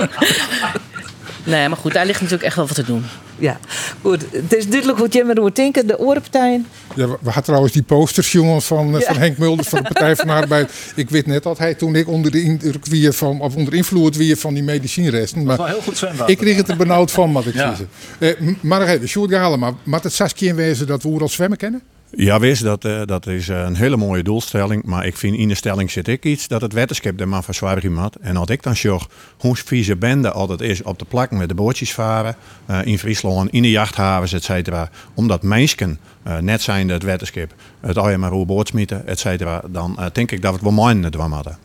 [1.44, 3.06] Nee, maar goed, daar ligt natuurlijk echt wel wat te doen.
[3.38, 3.60] Ja,
[4.02, 4.26] goed.
[4.32, 5.88] Het is duidelijk hoe Jim erover denken.
[5.88, 6.68] De orenpartijen.
[6.96, 9.00] Ja, we hadden trouwens die posters, jongen, van, ja.
[9.00, 10.72] van Henk Mulders van de Partij van de Arbeid.
[10.96, 14.16] Ik weet net dat hij toen ik onder de indruk weer van, of onder invloed
[14.16, 15.44] weer van die medicijnresten.
[15.44, 16.30] Maar dat was wel heel goed.
[16.30, 17.76] Ik kreeg het er benauwd van, wat ik ja.
[17.76, 17.90] zeggen.
[18.20, 21.58] Uh, maar nog even, Sjoerd Galema, maar het Saskia in wezen dat we al zwemmen
[21.58, 21.82] kennen?
[22.18, 24.84] Ja, wist dat, uh, dat is een hele mooie doelstelling.
[24.84, 27.94] Maar ik vind in de stelling zit ik iets dat het wetenschap er maar verzwaring
[27.94, 28.16] maakt.
[28.16, 31.56] En als ik dan zorg hoe vieze bende altijd is op de plak met de
[31.56, 32.36] bootjes varen.
[32.70, 34.90] Uh, in Friesland, in de jachthavens, et cetera.
[35.14, 39.62] Omdat mensen uh, net zijn het wetenschap het al maar hoe boordsmieten, et cetera.
[39.68, 41.58] Dan denk ik dat we het wel mijn het hadden.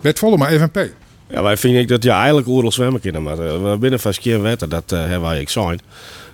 [0.00, 0.88] Wet volle maar FNP.
[1.28, 3.22] Ja, wij vinden ik dat je eigenlijk oorlog zwemmen kunnen.
[3.22, 3.36] Maar
[3.70, 5.80] we binnen vast keer wetten, dat hebben wij ik zijn.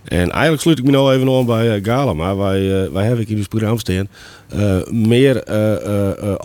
[0.04, 3.04] En eigenlijk sluit ik me nou even aan bij uh, Gala, maar wij, uh, wij
[3.04, 4.08] hebben in ons programma staan
[4.54, 5.44] uh, meer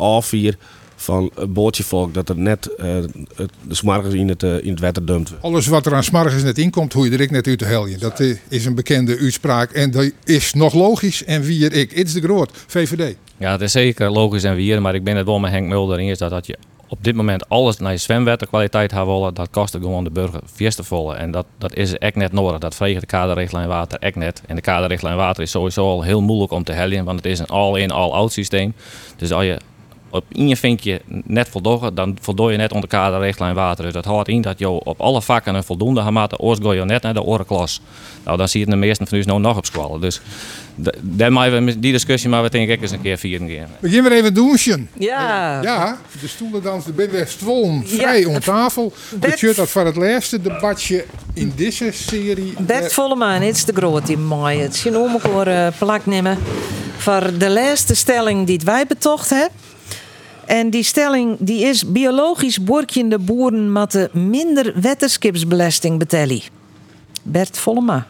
[0.01, 0.57] A4
[0.95, 3.09] van het bootjevolk dat er net de
[3.69, 5.33] smargens in het, in het water dumpt.
[5.41, 7.97] Alles wat er aan smargens net inkomt, hoe je er ik net uit de helje.
[7.97, 11.23] Dat is een bekende uitspraak en dat is nog logisch.
[11.23, 13.15] En wie er ik, is de groot, VVD.
[13.37, 15.97] Ja, het is zeker logisch en wie maar ik ben het wel met Henk Mulder
[15.97, 19.77] eens dat, dat je op dit moment alles naar je zwemwetterkwaliteit gaan willen, dat kost
[19.81, 20.41] gewoon de burger
[20.83, 21.15] volle.
[21.15, 22.59] En dat, dat is echt net nodig.
[22.59, 24.41] Dat vreegt de kaderrichtlijn water echt net.
[24.47, 27.39] En de kaderrichtlijn water is sowieso al heel moeilijk om te helden, want het is
[27.39, 28.73] een all-in, all-out systeem.
[29.17, 29.57] Dus als je
[30.15, 33.83] op één vinkje net voldoen, dan voldoe je net onder kaderrichtlijn water.
[33.83, 37.01] Dus dat houdt in dat je op alle vakken een voldoende gaat oors je net
[37.01, 37.81] naar de orenklas.
[38.23, 40.01] Nou, dan zie je de meeste van u nou nog op squallen.
[40.01, 40.21] Dus
[41.17, 43.47] we die discussie maar we denk ik eens een keer vieren.
[43.47, 43.67] Keer.
[43.79, 44.89] Begin weer even douchen.
[44.93, 45.61] Ja.
[45.61, 48.27] Ja, de stoelendans, de Bidwestwollen vrij ja.
[48.27, 48.93] om tafel.
[49.19, 52.53] Het shirt dat voor het laatste debatje in deze serie.
[52.59, 54.59] Bert Vollemaan, het is de groot in mei.
[54.59, 56.37] Het zien om elkaar plak nemen.
[56.97, 59.65] Voor de laatste stelling die wij betocht hebben.
[60.45, 66.41] En die stelling die is biologisch borkjende boeren moeten minder wetenschapsbelasting betellen.
[67.23, 68.07] Bert Vollema.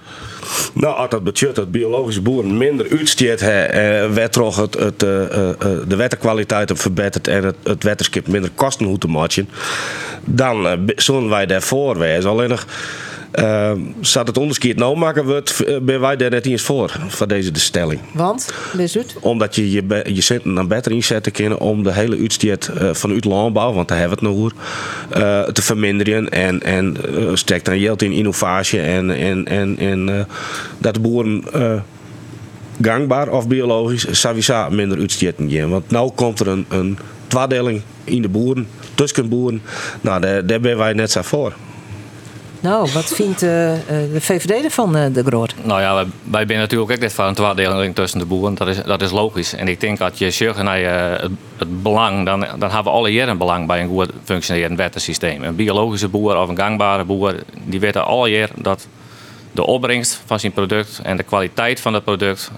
[0.73, 5.09] Nou, als dat budget dat biologische boeren minder uitsteert, eh, werd toch het, het, uh,
[5.09, 5.49] uh,
[5.87, 9.49] de wetterkwaliteit verbeterd en het, het wetenschap minder kosten moeten maken,
[10.25, 12.29] dan zullen wij daarvoor wezen.
[12.29, 12.65] Alleen nog.
[13.39, 17.51] Uh, zat het onderscheid nou maken, wordt, ben wij daar net eens voor, voor deze
[17.51, 17.99] de stelling.
[18.13, 18.53] Want?
[18.77, 19.15] Het?
[19.19, 23.11] Omdat je je, je centen dan beter inzetten kunnen om de hele uitstoot uh, van
[23.11, 24.57] uit landbouw, want daar hebben we het nog over,
[25.17, 26.29] uh, te verminderen.
[26.29, 26.97] En, en
[27.33, 30.27] strekt dan geld in innovatie en, en, en, en
[30.77, 31.43] dat de boeren
[32.81, 35.69] gangbaar of biologisch sowieso minder uitstoten gaan.
[35.69, 39.61] Want nu komt er een, een tweedeling in de boeren, tussen boeren.
[40.01, 41.53] Nou, daar, daar ben wij net zo voor.
[42.65, 45.55] Nou, wat vindt uh, de VVD ervan, uh, de Groot?
[45.63, 48.55] Nou ja, wij, wij natuurlijk ook dit van een tweedeling tussen de boeren.
[48.55, 49.53] Dat is, dat is logisch.
[49.53, 53.09] En ik denk dat je zorgt naar het, het, belang, dan, dan hebben we alle
[53.09, 55.43] jaren een belang bij een goed functionerend wettensysteem.
[55.43, 58.87] Een biologische boer of een gangbare boer, die weten alle dat
[59.51, 62.51] de opbrengst van zijn product en de kwaliteit van het product,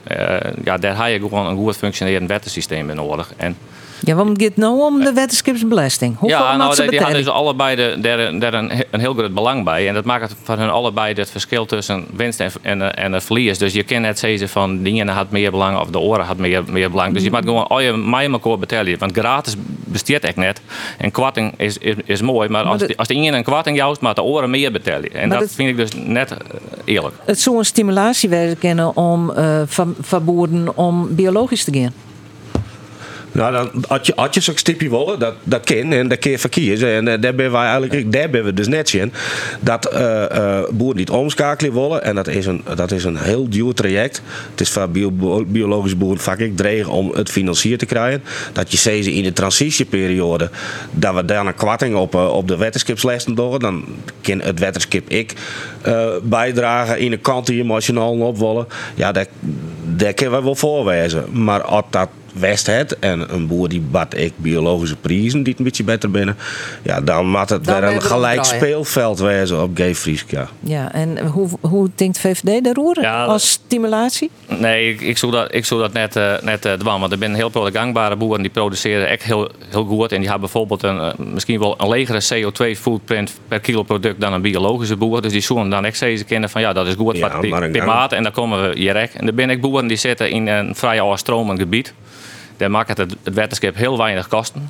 [0.63, 3.32] ja, daar heb je gewoon een goed functionerend wettensysteem bij nodig.
[3.38, 3.58] En
[4.02, 6.18] Ja, want het gaat nou om de wetenschapsbelasting.
[6.18, 9.14] Hoeveel ja, nou, ze die, die hadden dus allebei de, daar, daar een, een heel
[9.14, 9.88] groot belang bij.
[9.88, 13.58] En dat maakt van hun allebei het verschil tussen winst en, en, en het verlies.
[13.58, 16.38] Dus je kan net zeggen van die ene had meer belang of de oren had
[16.38, 17.14] meer, meer belang.
[17.14, 19.00] Dus je moet gewoon al je mij elkaar betalen.
[19.00, 20.62] Want gratis besteedt echt net.
[20.98, 24.00] En kwarting is, is, is mooi, maar als, de- als de ene een kwarting jouwt,
[24.02, 25.14] maar de oren meer betalen.
[25.14, 26.38] En Maar dat dat- vind ik dus net eh,
[26.86, 27.16] eerlijk.
[27.26, 31.94] Het zou een stimulatie kennen om eh van, van boeren om biologisch te gaan.
[33.38, 36.32] Nou, dan, had je, had je zo'n stipje willen, dat, dat kan en dat kun
[36.32, 36.89] je verkiezen.
[36.89, 39.13] En eh, daar ben wij eigenlijk, daar ben we dus net in.
[39.60, 42.04] Dat eh, boeren niet omschakelen willen.
[42.04, 44.21] En dat is, een, dat is een heel duur traject.
[44.52, 45.12] Het is bio,
[45.47, 48.23] biologisch boeren vaak ik dreig om het financierd te krijgen.
[48.54, 50.50] Dat je ze in de transitieperiode,
[50.91, 53.60] dat we daar een kwarting op, op de wetenschapslessen doen.
[53.60, 53.86] Dan
[54.21, 55.34] kan het wetenschap ik
[56.23, 58.67] bijdragen in de kant die emotioneel op willen.
[58.95, 59.26] Ja, daar,
[59.95, 61.26] daar kunnen we wel voorwijzen.
[61.32, 65.58] Maar als dat West het en een boer die bad ik biologische prijzen die het
[65.58, 66.38] een beetje beter binnen.
[66.84, 68.62] Ja, dan moet het Dan weer ben een gelijk draaien.
[68.62, 70.47] speelveld wezen op Gay Frieska.
[70.60, 74.30] Ja, en hoe, hoe denkt VVD daarover Ja, als stimulatie?
[74.60, 77.00] Nee, ik, ik zou dat, ik zou dat net, eh, net eh, dwan.
[77.00, 80.12] Want er zijn heel veel gangbare boeren die produceren echt heel, heel goed.
[80.12, 82.21] En die hebben bijvoorbeeld een, eh, misschien wel een legere
[82.52, 85.21] CO2-footprint per kilo product dan een biologische boer.
[85.21, 88.12] Dus die zoeken dan echt ze kennen van ja, dat is goed Ja, gang- klimaat.
[88.13, 88.95] En dan komen we hier.
[88.95, 91.93] En er zijn ook boeren die zitten in een vrij afstromend gebied.
[92.58, 94.70] Daar maakt het, het wetenschap heel weinig kosten.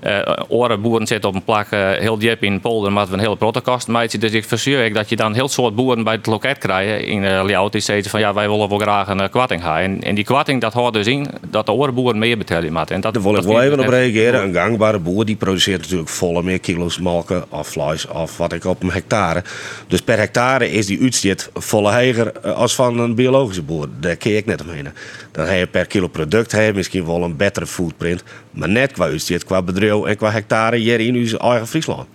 [0.00, 3.12] Eh andere boeren zitten op een plak eh, heel diep in de polder, maar we
[3.12, 3.88] een hele protocast.
[4.20, 7.22] Dus ik verzuur ik dat je dan heel soort boeren bij het loket krijgt in
[7.22, 9.82] uh, Ljout die zeggen van ja, wij willen wel graag een eh, kwarting hebben.
[9.82, 12.94] En, en die kwarting dat houdt dus in dat de andere boeren meer betalen moeten.
[12.94, 14.42] En dat, Daar wil ik wel even op reageren.
[14.42, 18.64] Een gangbare boer die produceert natuurlijk volle meer kilo's melken of vlees of wat ik
[18.64, 19.42] op een hectare.
[19.86, 23.88] Dus per hectare is die uitstoot volle heger eh, als van een biologische boer.
[24.00, 24.88] Daar keer ik net omheen.
[25.32, 28.22] Dan heb je per kilo product heb je misschien wel een betere footprint.
[28.50, 32.06] Maar net qua uitstoot, qua bedrijf en qua hectare hier in uw eigen Friesland.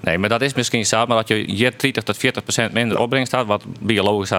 [0.00, 2.98] Nee, maar dat is misschien zo, maar dat je hier 30 tot 40 procent minder
[2.98, 4.30] opbrengst had, wat biologisch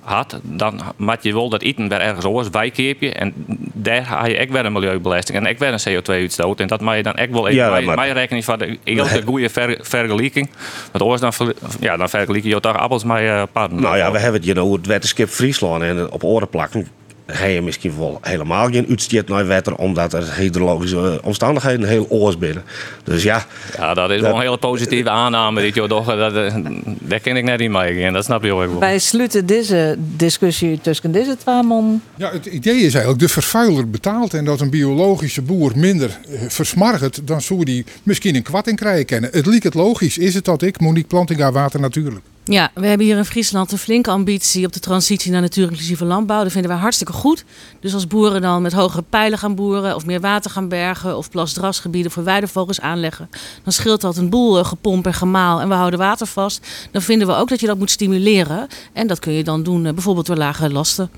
[0.00, 3.12] had- dan moet je wel dat eten weer ergens anders bijkeepje.
[3.12, 3.32] En
[3.72, 6.60] daar ga je ook weer een milieubelasting en ook weer een CO2-uitstoot.
[6.60, 8.78] En dat mag je dan ook wel even Ja, bij, maar- bij rekening van de
[8.84, 10.50] hele goede ver, vergelijking.
[10.92, 13.80] Want anders dan, ver- ja, dan vergelijk je toch appels met uh, paden.
[13.80, 15.82] Nou ja, we hebben het hier over het wetenschap Friesland.
[15.82, 16.88] En op oren plakken
[17.32, 19.74] heb je misschien wel helemaal geen uitstoot naar wetter.
[19.74, 22.64] Omdat er hydrologische omstandigheden heel oors binnen.
[23.04, 25.60] Dus ja, Ja, dat is wel een hele positieve aanname.
[25.60, 26.54] Die je toch, dat, eh,
[27.00, 28.04] daar ken ik net niet mee.
[28.04, 28.78] En dat snap je ook wel.
[28.78, 32.00] Wij sluiten deze discussie tussen deze twee man.
[32.16, 36.40] Ja, het idee is eigenlijk de vervuiler betaalt en dat een biologische boer minder eh,
[36.48, 39.30] versmargt, dan zou die misschien een kwatting krijgen kennen.
[39.32, 42.24] Het liep het logisch, is het dat ik, Monique Plantinga, water natuurlijk.
[42.44, 46.42] Ja, we hebben hier in Friesland een flinke ambitie op de transitie naar natuurinclusieve landbouw.
[46.42, 47.44] Dat vinden wij hartstikke goed.
[47.80, 51.30] Dus als boeren dan met hogere pijlen gaan boeren of meer water gaan bergen of
[51.30, 53.28] plasdrasgebieden voor weidevogels aanleggen,
[53.62, 56.66] dan scheelt dat een boel eh, gepomp en gemaal en we houden water vast.
[56.90, 58.68] Dan vinden we ook dat je dat moet stimuleren.
[58.92, 61.10] En dat kun je dan doen eh, bijvoorbeeld door lage lasten.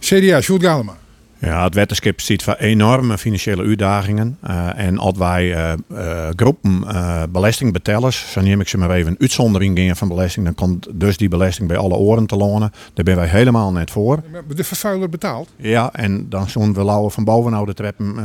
[0.00, 0.96] CDA, Sjoerd Galema.
[1.44, 4.38] Ja, het wetenschap ziet voor enorme financiële uitdagingen.
[4.40, 6.84] Eh, en als wij eh, eh, groepen
[7.32, 11.16] belastingbetalers, zo neem ik ze maar even een uitzondering gingen van belasting, dan komt dus
[11.16, 12.72] die belasting bij alle oren te lonen.
[12.94, 14.22] Daar ben wij helemaal net voor.
[14.54, 15.48] De vervuiler betaalt.
[15.56, 18.16] Ja, en dan zo'n we van bovenoude de treppen,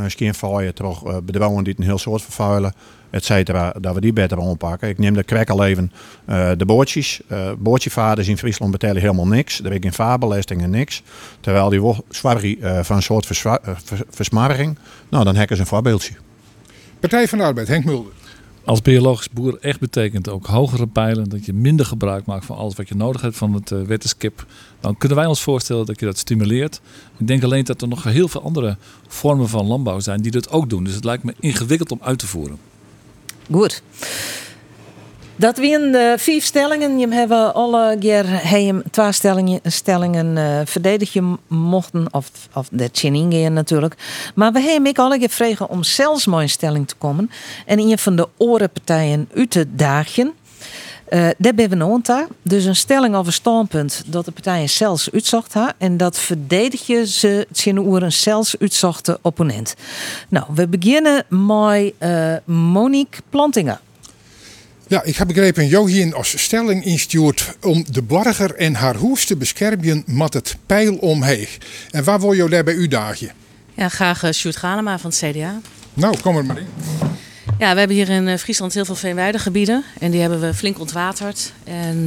[0.60, 2.72] uh, toch bedrijven die een heel soort vervuilen,
[3.10, 4.88] et cetera, dat we die beter aanpakken.
[4.88, 5.92] Ik neem de kwek al even
[6.26, 7.20] uh, de bootjes.
[7.28, 9.64] Uh, bootjevaders in Friesland betalen helemaal niks.
[9.64, 11.02] Er is geen vaarbelasting en niks.
[11.40, 14.78] Terwijl die zwaar uh, van een soort verswa- uh, vers versmarring.
[15.08, 16.14] Nou, dan hekken ze een voorbeeldje.
[17.00, 18.12] Partij van de Arbeid, Henk Mulder.
[18.64, 22.74] Als biologisch boer echt betekent ook hogere pijlen, dat je minder gebruik maakt van alles
[22.74, 24.46] wat je nodig hebt van het wetenschap,
[24.80, 26.80] dan kunnen wij ons voorstellen dat je dat stimuleert.
[27.18, 30.50] Ik denk alleen dat er nog heel veel andere vormen van landbouw zijn die dat
[30.50, 30.84] ook doen.
[30.84, 32.58] Dus het lijkt me ingewikkeld om uit te voeren.
[33.50, 33.82] Goed.
[35.36, 36.98] Dat waren de vijf stellingen.
[36.98, 38.24] Je hebben alle keer
[38.90, 42.06] twee stellingen, stellingen uh, verdedigen mochten.
[42.10, 43.94] Of, of de chin gaan natuurlijk.
[44.34, 47.30] Maar we hebben ik alle keer vregen om zelfs maar een stelling te komen.
[47.66, 50.32] En een van de orenpartijen uit te dagen.
[51.10, 52.00] Uh, daar ben we nog
[52.42, 56.86] Dus een stelling of een standpunt dat de partijen zelfs uitzocht ha, En dat verdedig
[56.86, 59.74] je ze zijn oer een zelfs uitzochte opponent.
[60.28, 63.80] Nou, we beginnen met uh, Monique Plantinga.
[64.86, 69.36] Ja, ik heb begrepen, Johin als stelling instuurt om de burger en haar hoes te
[69.36, 71.48] beschermen met het pijl omheen.
[71.90, 73.30] En waar wil je daarbij u dagen?
[73.74, 75.60] Ja, graag uh, Sjoerd Galema van het CDA.
[75.94, 76.66] Nou, kom er maar in.
[77.58, 79.84] Ja, we hebben hier in eh, Friesland heel veel veenweidegebieden.
[79.98, 81.52] En die hebben we flink ontwaterd.
[81.64, 82.06] En uh,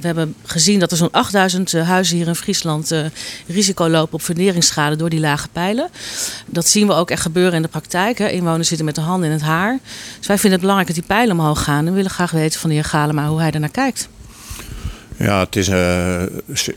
[0.00, 2.94] we hebben gezien dat er zo'n 8000 uh, huizen hier in Friesland
[3.46, 5.88] risico lopen op funderingsschade door die lage pijlen.
[6.46, 8.18] Dat zien we ook echt gebeuren in de praktijk.
[8.18, 8.28] Hè.
[8.28, 9.78] Inwoners zitten met de handen in het haar.
[10.18, 11.78] Dus wij vinden het belangrijk dat die pijlen omhoog gaan.
[11.78, 14.08] En we willen graag weten van de heer Galema hoe hij ernaar kijkt.
[15.22, 16.22] Ja, het is uh,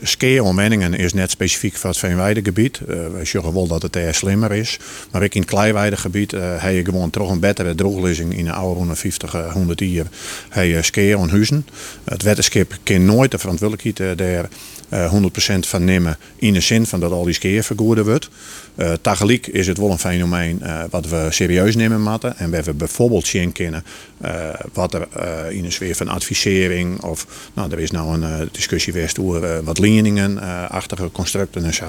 [0.02, 2.80] skeer omwenningen is net specifiek voor het Veenweidegebied.
[2.88, 4.78] Uh, wij zeggen wel dat het er slimmer is.
[5.10, 8.52] Maar ik in het Kleiweidegebied uh, heb je gewoon toch een betere drooglezing in de
[8.52, 10.06] oude 150, 100 jaar.
[10.48, 11.66] Heb je skeer en huizen.
[12.04, 14.48] Het wetenschap kan nooit de verantwoordelijkheid daar
[14.88, 15.14] uh,
[15.54, 18.28] 100% van nemen in de zin van dat al die skeer vergoeden wordt.
[18.76, 22.38] Uh, tegelijk is het wel een fenomeen uh, wat we serieus nemen moeten.
[22.38, 23.84] En we hebben bijvoorbeeld zien kennen
[24.24, 25.08] uh, wat er
[25.52, 29.78] in een sfeer van advisering of nou, er is nou een discussie geweest over wat
[29.78, 31.84] leningen, achtige constructen en zo.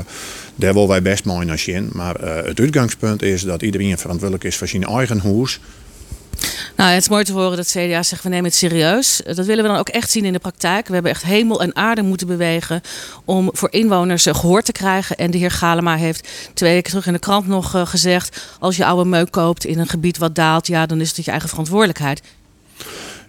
[0.55, 1.89] Daar willen wij best mooi naar zien.
[1.91, 5.59] Maar het uitgangspunt is dat iedereen verantwoordelijk is voor zijn eigen huis.
[6.75, 9.21] Nou, het is mooi te horen dat CDA zegt we nemen het serieus.
[9.25, 10.87] Dat willen we dan ook echt zien in de praktijk.
[10.87, 12.81] We hebben echt hemel en aarde moeten bewegen
[13.25, 15.17] om voor inwoners gehoor te krijgen.
[15.17, 18.85] En de heer Galema heeft twee weken terug in de krant nog gezegd: als je
[18.85, 22.21] oude meuk koopt in een gebied wat daalt, ja, dan is het je eigen verantwoordelijkheid.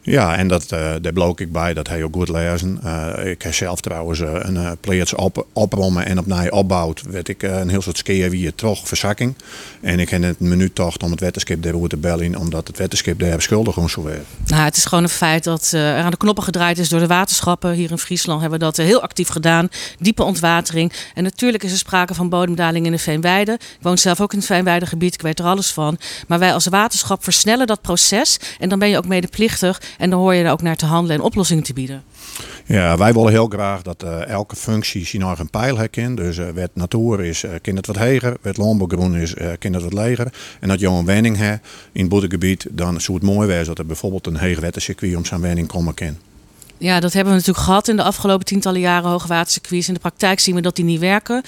[0.08, 2.80] Ja, en dat, uh, daar blook ik bij, dat hij ook goed lezen.
[2.84, 7.02] Uh, ik heb zelf trouwens uh, een plaats op, oprommen en opnieuw opbouwd.
[7.10, 9.34] Werd ik een heel soort skeer wie toch verzakking.
[9.80, 13.18] En ik heb het minuut tocht om het wetenschap daarover te bellen, omdat het wetenschap
[13.18, 14.20] daar schuldig om zo weer.
[14.46, 17.06] Nou, het is gewoon een feit dat er aan de knoppen gedraaid is door de
[17.06, 17.72] waterschappen.
[17.72, 19.68] Hier in Friesland hebben we dat heel actief gedaan.
[19.98, 20.92] Diepe ontwatering.
[21.14, 23.52] En natuurlijk is er sprake van bodemdaling in de Veenweide.
[23.52, 25.98] Ik woon zelf ook in het Veenweidegebied, ik weet er alles van.
[26.26, 28.38] Maar wij als waterschap versnellen dat proces.
[28.58, 31.16] En dan ben je ook medeplichtig en dan hoor je er ook naar te handelen
[31.16, 32.02] en oplossingen te bieden.
[32.66, 36.16] Ja, wij willen heel graag dat uh, elke functie zijn eigen pijl herkent.
[36.16, 38.36] Dus uh, wat natuur is, uh, kind het wat hoger.
[38.42, 40.32] Wat landbouwgroen is, uh, kind het wat lager.
[40.60, 42.10] En dat je een wenning hebt in het
[42.70, 46.16] dan zou het mooi zijn dat er bijvoorbeeld een heegwettencircuit om zijn wenning komen kan.
[46.80, 49.88] Ja, dat hebben we natuurlijk gehad in de afgelopen tientallen jaren hoogwatercircuits.
[49.88, 51.42] In de praktijk zien we dat die niet werken.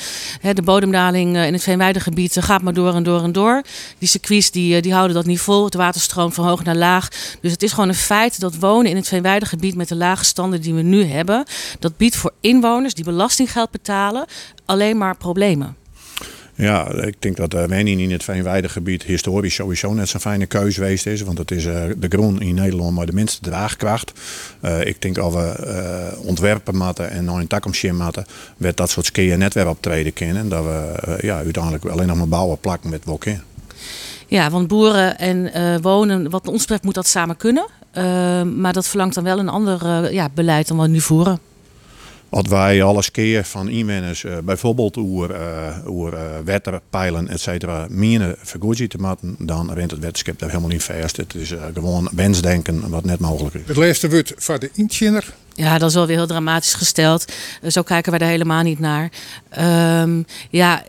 [0.54, 3.62] De bodemdaling in het Veenweidegebied gaat maar door en door en door.
[3.98, 5.64] Die circuits die, die houden dat niet vol.
[5.64, 7.08] Het water stroomt van hoog naar laag.
[7.40, 10.60] Dus het is gewoon een feit dat wonen in het Veenweidegebied met de lage standen
[10.60, 11.44] die we nu hebben,
[11.78, 14.24] dat biedt voor inwoners die belastinggeld betalen
[14.64, 15.79] alleen maar problemen.
[16.60, 20.80] Ja, ik denk dat uh, woning in het Veenweidegebied historisch sowieso net zo'n fijne keuze
[20.80, 21.22] geweest is.
[21.22, 24.12] Want het is uh, de groen in Nederland maar de minste draagkracht.
[24.62, 29.06] Uh, ik denk dat we ontwerpen matten en nog een takomschim matten, werd dat soort
[29.06, 30.48] skiën net weer optreden kennen.
[30.48, 33.42] Dat we ja, uiteindelijk alleen nog maar bouwen plakken met wokken.
[34.26, 37.66] Ja, want boeren en wonen, wat ons betreft moet dat samen kunnen.
[38.60, 41.49] maar dat verlangt dan wel een ander ja, beleid dan we nu voeren.
[42.30, 47.40] Als wij alles keer van inwoners, uh, bijvoorbeeld over, uh, over uh, wetter, pijlen, et
[47.40, 47.86] cetera,
[48.42, 51.16] vergoedje te maken, dan rent het wetenschap daar helemaal niet vast.
[51.16, 53.60] Het is gewoon wensdenken wat net mogelijk is.
[53.66, 55.34] Het laatste woord van de intjener.
[55.54, 57.24] Ja, dat is wel weer heel dramatisch gesteld.
[57.68, 59.10] Zo kijken wij er helemaal niet naar.
[60.02, 60.82] Um, ja,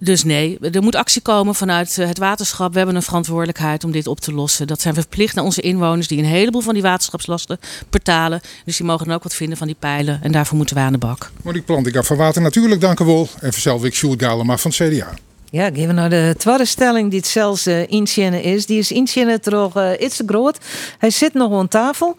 [0.00, 0.58] dus nee.
[0.72, 2.70] Er moet actie komen vanuit het waterschap.
[2.70, 4.66] We hebben een verantwoordelijkheid om dit op te lossen.
[4.66, 7.58] Dat zijn we verplicht naar onze inwoners die een heleboel van die waterschapslasten
[7.90, 8.40] betalen.
[8.64, 10.20] Dus die mogen dan ook wat vinden van die pijlen.
[10.22, 11.30] En daarvoor moeten we aan de bak.
[11.42, 13.28] Monique Plantinga van Water Natuurlijk, dank u wel.
[13.40, 15.08] En vanzelf ik Sjoerd Galema van het CDA.
[15.50, 18.66] Ja, geven we naar de tweede stelling die het zelfs uh, inzinnen is.
[18.66, 20.58] Die is inzinnen toch uh, iets te groot.
[20.98, 22.16] Hij zit nog aan tafel.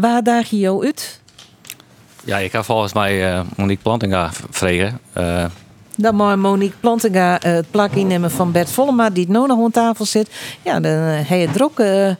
[0.00, 1.20] Waar daag je jou uit?
[2.24, 5.00] Ja, ik ga volgens mij uh, Monique Plantinga vregen.
[5.18, 5.44] Uh,
[5.96, 9.70] dan moet Monique Plantinga uh, het plak innemen van Bert Vollema, die nu nog aan
[9.70, 10.30] tafel zit.
[10.62, 12.16] Ja, dan heb je druk.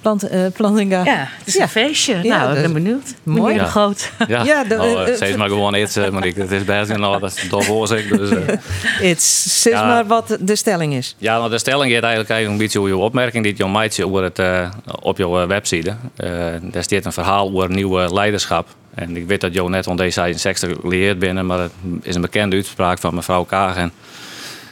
[0.00, 1.04] Plant, Plantinga.
[1.04, 1.62] Ja, het is ja.
[1.62, 2.18] een feestje.
[2.22, 3.14] Ja, nou, ik ben benieuwd.
[3.22, 3.54] Mooi.
[3.54, 3.64] Ja.
[3.64, 4.12] groot.
[4.28, 6.40] Ja, ja de, nou, steeds maar gewoon iets, Monique.
[6.40, 8.08] Het is best en dat is toch voor zich.
[8.08, 8.30] Dus,
[9.10, 11.14] It's, zeg maar wat de stelling is.
[11.18, 14.22] Ja, nou, de stelling gaat eigenlijk een beetje over je opmerking die je maatje over
[14.22, 14.40] het,
[15.00, 15.96] op jouw website.
[16.62, 18.68] daar staat een verhaal over nieuw leiderschap.
[18.94, 22.56] En ik weet dat Jo net van D66 geleerd binnen, maar het is een bekende
[22.56, 23.92] uitspraak van mevrouw Kagen.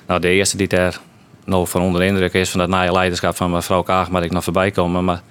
[0.07, 1.01] Nou, de eerste die daar
[1.49, 4.31] nog van onder de indruk is van dat naaie leiderschap van mevrouw Kagen, maar ik
[4.31, 5.05] nog voorbij komen.
[5.05, 5.23] Maar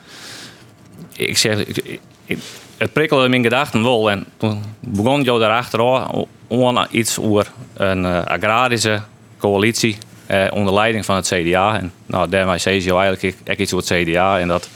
[1.14, 2.38] ik zeg, ik, ik,
[2.78, 4.12] het prikkelde mijn gedachten wel.
[4.12, 6.02] En toen begon Jo daarachter
[6.50, 9.02] aan iets over een uh, agrarische
[9.38, 11.80] coalitie eh, onder leiding van het CDA.
[11.80, 14.40] En nou, daarmee zei je eigenlijk ik, iets over het CDA.
[14.40, 14.70] En dat,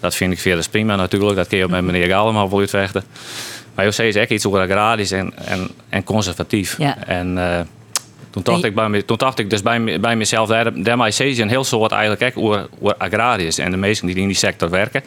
[0.00, 1.36] dat vind ik verder prima natuurlijk.
[1.36, 3.04] Dat kun je ook met meneer Galema voor uitvechten.
[3.74, 6.78] Maar José is echt iets over agrarisch en, en, en conservatief.
[6.78, 7.06] Ja.
[7.06, 7.60] En uh,
[8.32, 11.38] toen, dacht ik bij me, toen dacht ik dus bij, bij mezelf, daar, daarmee is
[11.38, 14.70] een heel soort eigenlijk echt over, over agrarisch en de mensen die in die sector
[14.70, 15.02] werken.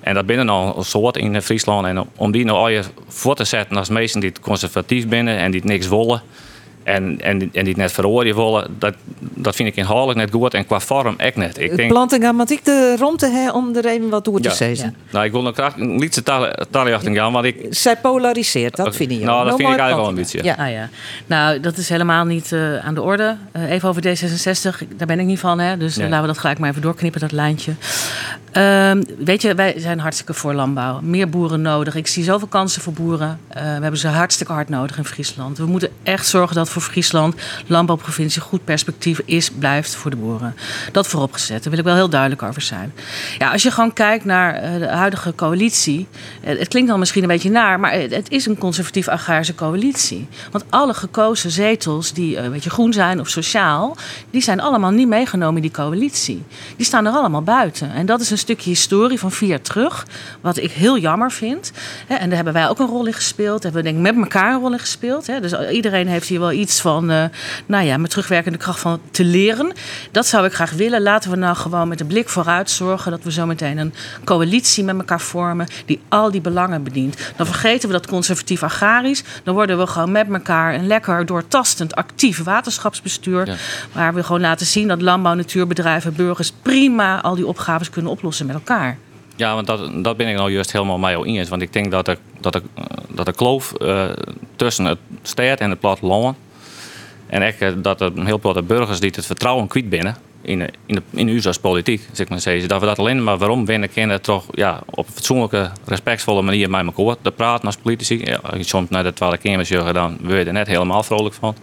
[0.00, 1.86] En dat binnen al een soort in Friesland.
[1.86, 5.50] En om die nou al je voor te zetten als mensen die conservatief binnen en
[5.50, 6.22] die niks willen.
[6.88, 7.92] En, en, en die net
[8.34, 11.58] willen, dat, dat vind ik inhoudelijk net goed en qua vorm echt net.
[11.58, 11.90] Ik denk,
[12.50, 14.54] ik de romte hebben om er even wat toe te Ja.
[14.54, 14.94] zeggen?
[15.10, 16.22] nou, ik wil nog graag een liedje
[17.14, 17.66] gaan, want ik...
[17.70, 19.18] Zij polariseert, dat vind je.
[19.18, 20.42] Nou, dat vind ik eigenlijk wel een beetje.
[20.44, 20.54] Ja.
[20.58, 20.88] Ah ja,
[21.26, 23.36] nou dat is helemaal niet eh, aan de orde.
[23.52, 25.76] Eh, even over D66, daar ben ik niet van, hè?
[25.76, 26.08] dus eh, Nee.
[26.08, 27.72] laten we dat gelijk maar even doorknippen, dat lijntje.
[28.52, 31.00] Ehm, weet je, wij zijn hartstikke voor landbouw.
[31.02, 31.94] Meer boeren nodig.
[31.94, 33.40] Ik zie zoveel kansen voor boeren.
[33.48, 35.58] Eh, we hebben ze hartstikke hard nodig in Friesland.
[35.58, 37.34] We moeten echt zorgen dat voor Friesland
[37.66, 40.54] landbouwprovincie goed perspectief is, blijft voor de boeren.
[40.92, 41.62] Dat vooropgezet.
[41.62, 42.92] Daar wil ik wel heel duidelijk over zijn.
[43.38, 46.06] Ja, als je gewoon kijkt naar eh, de huidige coalitie.
[46.42, 50.28] eh, het klinkt dan misschien een beetje naar, maar het, is een conservatief-agrarische coalitie.
[50.50, 53.96] Want alle gekozen zetels die eh, een beetje groen zijn of sociaal,
[54.30, 56.42] die zijn allemaal niet meegenomen in die coalitie.
[56.76, 57.92] Die staan er allemaal buiten.
[57.92, 60.06] En dat is een stukje historie van vier terug,
[60.40, 61.72] wat ik heel jammer vind.
[62.08, 63.62] En daar hebben wij ook een rol in gespeeld.
[63.62, 65.26] Hebben we denk met elkaar een rol in gespeeld.
[65.26, 67.24] Dus iedereen heeft hier wel iets van, eh,
[67.66, 69.72] nou ja, met terugwerkende kracht van te leren.
[70.10, 71.02] Dat zou ik graag willen.
[71.02, 73.94] Laten we nou gewoon met de blik vooruit zorgen dat we zo meteen een
[74.24, 77.32] coalitie met elkaar vormen die al die belangen bedient.
[77.36, 79.22] Dan vergeten we dat conservatief agrarisch.
[79.44, 83.46] Dan worden we gewoon met elkaar een lekker doortastend actief waterschapsbestuur.
[83.46, 83.54] Ja.
[83.92, 88.46] Waar we gewoon laten zien dat landbouw, natuurbedrijven, burgers prima al die opgaves kunnen oplossen
[88.46, 88.98] met elkaar.
[89.38, 91.48] Ja, want dat, dat ben ik nou juist helemaal mee eens.
[91.48, 94.08] Want ik denk dat er, dat er, eh, dat er kloof eh,
[94.56, 96.36] tussen het stad en het platteland.
[97.28, 100.58] En echt eh, dat er een heel veel burgers die het vertrouwen kwijt binnen in,
[100.58, 102.40] de- in, in u als politiek, zeg maar.
[102.66, 106.70] Dat we dat alleen maar waarom winnen kunnen, toch ja, op een fatsoenlijke, respectvolle manier
[106.70, 108.20] met elkaar te praten als politici.
[108.24, 111.34] Ja, als je soms naar de Tweede Kamer dan word je er net helemaal vrolijk
[111.34, 111.54] van.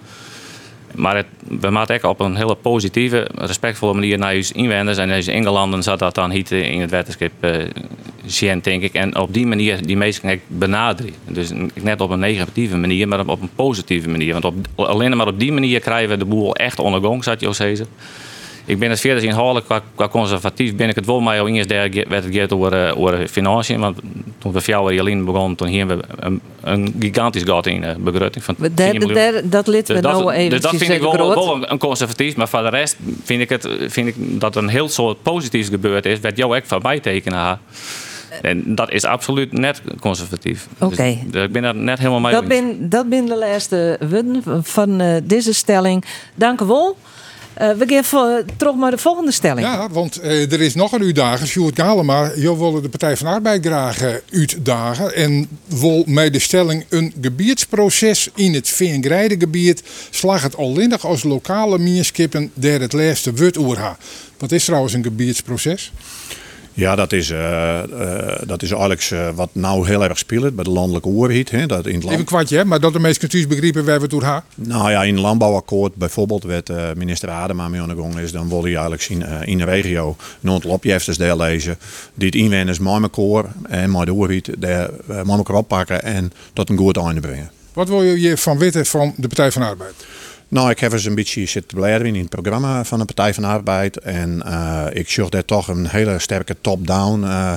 [0.95, 1.23] Maar
[1.59, 5.83] we maken ook op een hele positieve, respectvolle manier naar je inwoners en deze Engelanden
[5.83, 7.51] zat dat dan hier in het wetenschap eh,
[8.25, 8.93] zien, denk ik.
[8.93, 11.13] En op die manier die mensen benaderen.
[11.27, 14.33] Dus net op een negatieve manier, maar op een positieve manier.
[14.33, 17.39] Want op, alleen maar op die manier krijgen we de boel echt onder gang, zat
[17.39, 17.85] je.
[18.65, 21.69] Ik ben het verder inhoudelijk qua, qua conservatief ben ik het wel maar al eerst
[21.69, 23.79] daar werd het gaat over, eh, over financiën.
[23.79, 23.99] Want
[24.37, 28.43] toen we fjouwer Jelien begonnen, toen hier we een, een gigantisch gat in de begroting
[28.43, 29.13] van 10 Daar- miljoen.
[29.13, 30.49] daar- dat lid we Dus nou dat, even.
[30.49, 32.35] dus dat vind ik wel, wel een, een conservatief.
[32.35, 36.05] Maar voor de rest vind ik, het, vind ik dat een heel soort positiefs gebeurd
[36.05, 36.19] is.
[36.19, 37.59] Wat jou ook van mij tekenen ha.
[38.41, 40.67] En dat is absoluut net conservatief.
[40.79, 41.17] Oké.
[41.27, 44.99] Dus, ik ben daar net helemaal mee Dat ben, dat ben de laatste woorden van
[45.01, 46.03] eh, deze stelling.
[46.35, 46.97] Dank u wel.
[47.55, 49.65] Eh, we vo- terug naar de volgende stelling.
[49.67, 51.49] Ja, want eh, er is nog een uitdaging.
[51.49, 55.15] Sjoerd Galema, jou willen de Partij van Arbeid graag eh, uitdagen.
[55.15, 61.77] En wil met de stelling een gebiedsproces in het Veengrijdengebied slag het alleen als lokale
[61.77, 63.97] mierskippen der het laatste woord oer ha.
[64.37, 65.91] Wat is trouwens een gebiedsproces?
[66.75, 67.79] Ja, dat is, eh,
[68.45, 71.51] dat is eigenlijk eh, wat nou heel erg speelt bij de landelijke overheid.
[71.51, 73.97] Hè, dat in het Even een kwartje, hè, maar dat de meesten thuis begrijpen waar
[73.97, 74.43] we het oer ha.
[74.55, 78.49] nou ja, in het landbouwakkoord bijvoorbeeld, werd minister Adema mee aan de gang is, dan
[78.49, 80.15] wil hij eigenlijk zien in de regio
[80.65, 81.77] opjefters deel lezen.
[82.13, 86.69] Die het inwoners met elkaar en met de overheid daar, met elkaar oppakken en tot
[86.69, 87.51] een goed einde brengen.
[87.73, 90.05] Wat wil je je van weten van de Partij van de Arbeid?
[90.47, 93.43] Nou, ik heb eens een beetje zitten bladeren in het programma van de Partij van
[93.43, 93.97] de Arbeid.
[93.97, 97.53] En eh, ik zag daar toch een hele sterke top-down eh,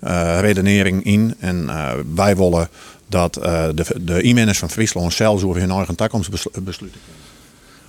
[0.00, 1.34] eh, redenering in.
[1.38, 2.68] En eh, wij willen
[3.06, 7.00] dat eh, de, de inwoners van Friesland zelfs over hun eigen toekomst beslu- besluiten.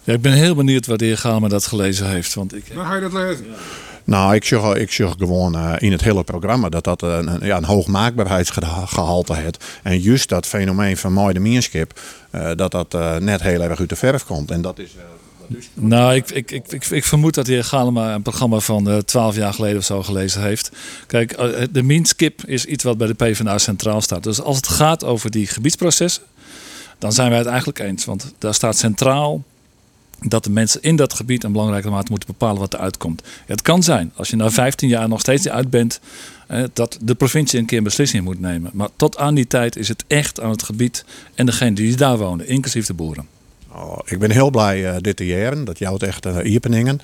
[0.03, 2.33] Ja, ik ben heel benieuwd wat de heer Galma dat gelezen heeft.
[2.33, 3.45] Want ik, je dat lezen.
[4.03, 7.63] Nou, ik zag, ik gewoon eh, in het hele programma dat dat een, ja, een
[7.63, 9.65] hoog maakbaarheidsgehalte heeft.
[9.83, 11.99] En juist dat fenomeen van mooi de mierskip,
[12.29, 14.51] eh, dat dat eh, net heel erg uit de verf komt.
[14.51, 14.95] En dat is...
[15.73, 19.53] Nou, ik, ik, ik, ik, vermoed dat de heer Galema een programma van twaalf jaar
[19.53, 20.71] geleden of zo gelezen heeft.
[21.07, 21.37] Kijk,
[21.71, 24.23] de minskip is iets wat bij de PvdA centraal staat.
[24.23, 26.23] Dus als het gaat over die gebiedsprocessen,
[26.99, 28.05] dan zijn wij het eigenlijk eens.
[28.05, 29.43] Want daar staat centraal
[30.20, 33.24] dat de mensen in dat gebied een belangrijke mate moeten bepalen wat er uitkomt.
[33.45, 35.99] Het kan zijn, als je na 15 jaar nog steeds uit bent,
[36.74, 38.72] dat de provincie een keer een beslissing moet nemen.
[38.74, 41.05] Maar tot aan die tijd is het echt aan het gebied
[41.36, 43.28] en degene die daar wonen, inclusief de boeren.
[43.76, 45.65] Oh, ik ben heel blij eh, dit te jaren.
[45.65, 46.99] Dat het echt uh, Iepeningen.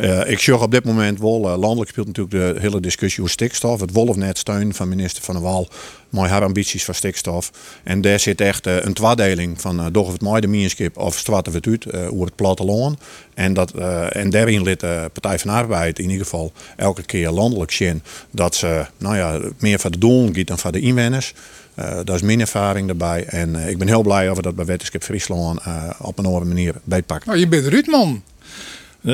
[0.00, 3.32] Eh, ik zorg op dit moment wel, eh, landelijk speelt natuurlijk de hele discussie over
[3.32, 3.80] stikstof.
[3.80, 5.68] Het wolf net steun van minister Van der Wal.
[6.08, 7.52] Mooi haar ambities voor stikstof.
[7.82, 11.18] En daar zit echt eh, een tweedeling van uh, of het mooie de mierskip of
[11.18, 12.98] straten we het over het platteland.
[13.34, 13.74] En, dat,
[14.10, 18.54] en daarin lid de Partij van Arbeid in ieder geval elke keer landelijk zien dat
[18.54, 21.34] ze nou ja, meer voor de doelen gaat dan voor de inwoners.
[21.78, 23.24] Uh, daar is mijn ervaring daarbij.
[23.24, 26.44] En uh, ik ben heel blij over dat bij Wetenschap Friesland uh, op een andere
[26.44, 27.28] manier beetpakken.
[27.28, 28.22] Nou, je bent Ruudman.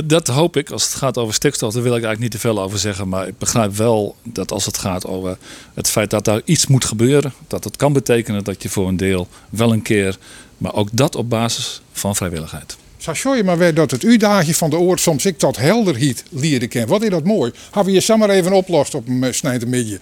[0.05, 0.71] Dat hoop ik.
[0.71, 3.09] Als het gaat over stikstof, daar wil ik eigenlijk niet te veel over zeggen.
[3.09, 5.37] Maar ik begrijp wel dat als het gaat over
[5.75, 8.97] het feit dat daar iets moet gebeuren, dat het kan betekenen dat je voor een
[8.97, 10.19] deel wel een keer,
[10.59, 12.77] maar ook dat op basis van vrijwilligheid.
[12.99, 16.25] Zou je maar weer dat het u-daagje van de oort soms ik tot helder hiet
[16.31, 16.91] leren kennen.
[16.91, 17.53] Wat is dat mooi.
[17.65, 20.01] Hebben we je samen even oplost op een snijdenmidje.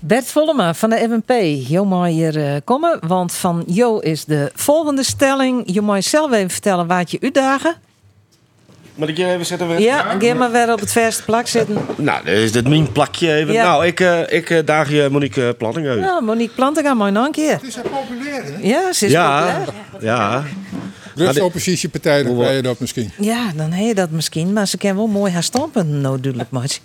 [0.00, 1.32] Bert Vollema van de FNP,
[1.68, 5.62] Jo mag hier uh, komen, want van Jo is de volgende stelling.
[5.72, 7.74] Je mag zelf even vertellen wat je uitdagen.
[8.94, 9.68] Moet ik je even zetten?
[9.68, 9.80] Weer?
[9.80, 11.76] Ja, ga maar weer op het verste plak zitten.
[11.96, 13.52] Nou, dan is dit mijn plakje even.
[13.52, 13.62] Ja.
[13.64, 15.98] Nou, ik, uh, ik uh, daag je Monique Planting uit.
[15.98, 17.52] Ja, Monique Plantinga, mooi keer.
[17.52, 18.52] Het is een populair, hè?
[18.68, 19.68] Ja, ze is Ja, populair.
[20.00, 20.42] ja.
[21.18, 23.10] Rust oppositiepartij, dan krijg je dat misschien.
[23.18, 24.52] Ja, dan heb je dat misschien.
[24.52, 26.76] Maar ze kan wel mooi haar standpunten duidelijk maken.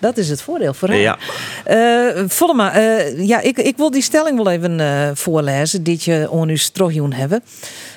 [0.00, 0.98] Dat is het voordeel voor haar.
[0.98, 1.18] Ja.
[1.64, 5.82] Eh, Vollema, eh, ja, ik, ik wil die stelling wel even eh, voorlezen.
[5.82, 7.42] Die je on uw strohjoen hebben.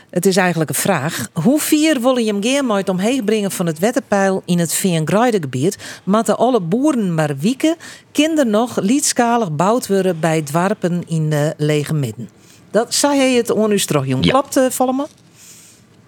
[0.10, 1.28] Het is eigenlijk een vraag.
[1.34, 5.78] Hoe vier willen je hem geermooit omheen brengen van het wettenpeil in het gebied?
[6.04, 7.76] Matten alle boeren maar wieken,
[8.12, 12.30] kinderen nog liedskalig bouwd worden bij dwarpen in de lege midden.
[12.72, 14.22] Dat zei hij het on uw strohjoen.
[14.22, 14.32] Ja.
[14.32, 15.08] Klopt, uh, Vollema?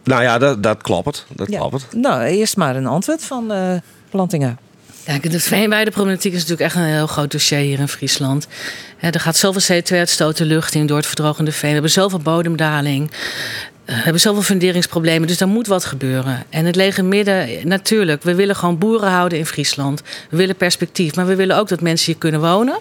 [0.03, 1.25] Nou ja, dat, dat klopt.
[1.35, 1.57] Dat Ja.
[1.59, 1.87] klopt.
[1.95, 3.75] Nou, eerst maar een antwoord van eh
[4.09, 4.55] Plantinga.
[5.05, 8.47] Kijk, de veenweideproblematiek is natuurlijk echt een heel groot dossier hier in Friesland.
[8.97, 11.67] Hè, er gaat zoveel CO2-uitstoot de lucht in door het verdrogende veen.
[11.67, 13.11] We hebben zoveel bodemdaling.
[13.93, 16.43] Eh, We hebben zoveel funderingsproblemen, dus er moet wat gebeuren.
[16.49, 20.01] En het lege midden, natuurlijk, we willen gewoon boeren houden in Friesland.
[20.29, 22.77] We willen perspectief, maar we willen ook dat mensen hier kunnen wonen.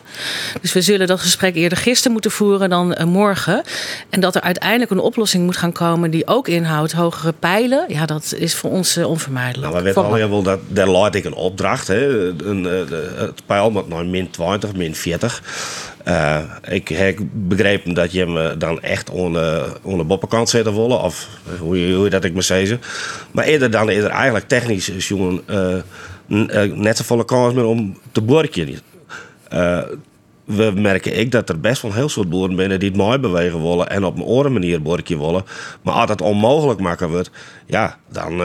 [0.60, 3.62] Dus we zullen dat gesprek eerder gisteren moeten voeren dan eh, morgen.
[4.10, 7.84] En dat er uiteindelijk een oplossing moet gaan komen die ook inhoudt hogere pijlen.
[7.88, 9.72] Ja, dat is voor ons eh, onvermijdelijk.
[9.72, 11.88] Nou, we weten al wel dat daar laat ik een opdracht.
[11.88, 12.28] Hè.
[12.28, 15.42] Een, eh, het pijl moet naar min 20, min 40.
[16.04, 16.38] Eh,
[16.68, 21.00] ik heb begrepen dat je eh, dan echt onder, onder boppenkant zetten willen.
[21.00, 22.80] Of eh, hoe je, dat ik me zeggen.
[23.30, 27.98] Maar eerder dan is er eigenlijk technisch jongen eh, net zo volle kans meer om
[28.12, 28.78] te borken.
[30.44, 33.18] We merken ik dat er best wel een heel soort boeren binnen die het mooi
[33.18, 35.44] bewegen willen en op een andere manier borkje willen.
[35.82, 37.30] Maar als het onmogelijk maken wordt,
[37.66, 38.40] ja, dan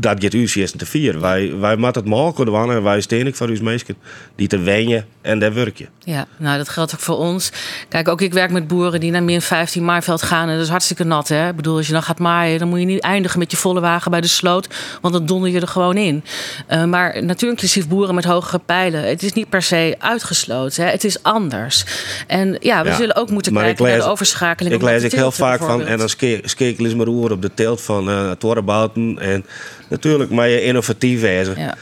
[0.00, 1.20] dat gaat u eerst te vier.
[1.20, 3.96] Wij, wij moeten het kunnen doen en wij steen ik voor uw mensen
[4.36, 5.86] die te wenjen en daar werk je.
[6.04, 7.52] Ja, nou dat geldt ook voor ons.
[7.88, 10.48] Kijk, ook ik werk met boeren die naar min 15 maaiveld gaan.
[10.48, 11.28] En dat is hartstikke nat.
[11.28, 11.48] Hè?
[11.48, 13.80] Ik bedoel, als je dan gaat maaien, dan moet je niet eindigen met je volle
[13.80, 14.68] wagen bij de sloot.
[15.00, 16.24] Want dan donder je er gewoon in.
[16.66, 19.08] Eh, maar natuurinclusief boeren met hogere pijlen.
[19.08, 20.84] Het is niet per se uitgesloten.
[20.84, 20.90] Hè?
[20.90, 21.84] Het is anders.
[22.26, 24.74] En ja, we Ja, zullen ook moeten kijken ik lees- naar de overschakeling.
[24.74, 27.42] Ik lees de ik heel vaak van, en dan ske- skekelen is maar roer op
[27.42, 29.18] de teelt van Torrebouten.
[29.18, 29.44] En
[29.88, 31.54] natuurlijk, maar je innovatief wezen.
[31.58, 31.74] Ja.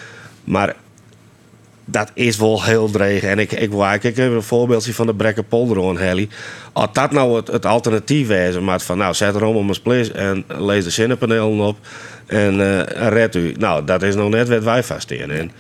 [0.44, 0.74] Maar
[1.84, 3.22] dat is wel heel dreig.
[3.22, 6.28] En ik, ik, wou- ik heb een voorbeeldje van de Brekkenpolder aan Helly.
[6.72, 10.12] Als dat nou het, het alternatief wezen, maar van nou zet er om een splis
[10.12, 11.76] en lees de zinnenpanelen op
[12.26, 13.54] en eh, red u.
[13.58, 15.50] Nou, dat is nog net wat wij vaststellen.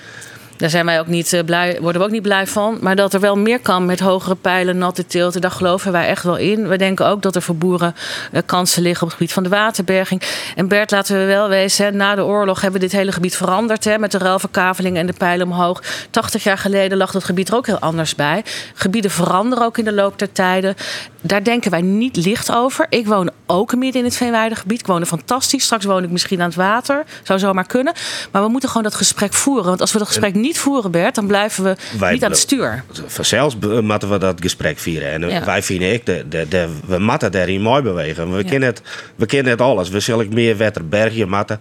[0.56, 2.78] Daar zijn wij ook niet eh, blij, worden we ook niet blij van.
[2.80, 6.22] Maar dat er wel meer kan met hogere pijlen, natte teelten, daar geloven wij echt
[6.22, 6.68] wel in.
[6.68, 7.94] We denken ook dat er voor boeren
[8.32, 10.22] eh, kansen liggen op het gebied van de waterberging.
[10.56, 13.84] En Bert, laten we wel wezen, na de oorlog hebben we dit hele gebied veranderd.
[13.84, 15.82] Hè, met de ruilverkaveling en de pijlen omhoog.
[16.10, 18.44] 80 jaar geleden lag dat gebied er ook heel anders bij.
[18.74, 20.74] Gebieden veranderen ook in de loop der tijden.
[21.20, 22.86] Daar denken wij niet licht over.
[22.88, 24.80] Ik woon ook midden in het Veenweidegebied.
[24.80, 25.64] Ik woon er fantastisch.
[25.64, 27.04] Straks woon ik misschien aan het water.
[27.22, 27.92] Zou zomaar kunnen.
[28.30, 29.64] Maar we moeten gewoon dat gesprek voeren.
[29.64, 32.38] Want als we dat gesprek niet voeren, Bert, dan blijven we Wij niet aan het
[32.38, 32.84] stuur.
[33.06, 35.10] vanzelfs moeten we dat gesprek vieren.
[35.10, 35.44] En eh, Ja.
[35.44, 38.30] wij vinden ik, de, de, de, we moeten daarin mooi bewegen.
[38.32, 38.48] We, Ja.
[38.48, 38.82] kennen het,
[39.16, 39.88] we kennen het alles.
[39.88, 41.60] We zullen meer wetter bergje matten.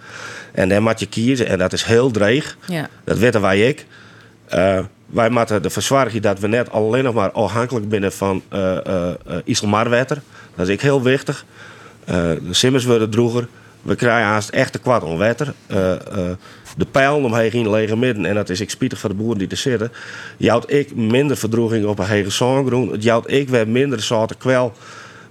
[0.51, 1.47] En dan moet je kiezen.
[1.47, 2.57] En dat is heel dreig.
[2.67, 2.89] Ja.
[3.03, 3.85] Dat weten wij ik.
[4.47, 8.77] Eh, wij moeten de verzorgen dat we net alleen nog maar afhankelijk zijn van eh,
[9.45, 10.21] IJsselmarwater.
[10.55, 11.45] Dat is ik heel wichtig.
[12.05, 13.47] De simmers worden droeger.
[13.85, 15.53] We krijgen haast echt te kwad om water.
[15.67, 16.35] Eh, eh,
[16.77, 19.47] de pijl omheen in lege midden, en dat is ik spietig voor de boeren die
[19.47, 19.91] er zitten.
[20.37, 22.91] Jouwt ik minder verdroeging op een hege zongroen.
[22.91, 24.73] Het jouwt ik weer minder soorten kwel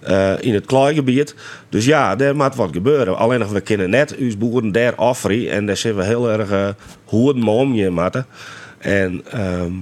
[0.01, 1.35] eh, in het kleigebied.
[1.69, 3.17] Dus ja, er moet wat gebeuren.
[3.17, 5.51] Alleen nog, we kunnen net uw boeren daar offeren.
[5.51, 6.69] En daar zijn we heel erg uh,
[7.05, 8.27] hoeden om je matten.
[8.79, 9.73] En ehm,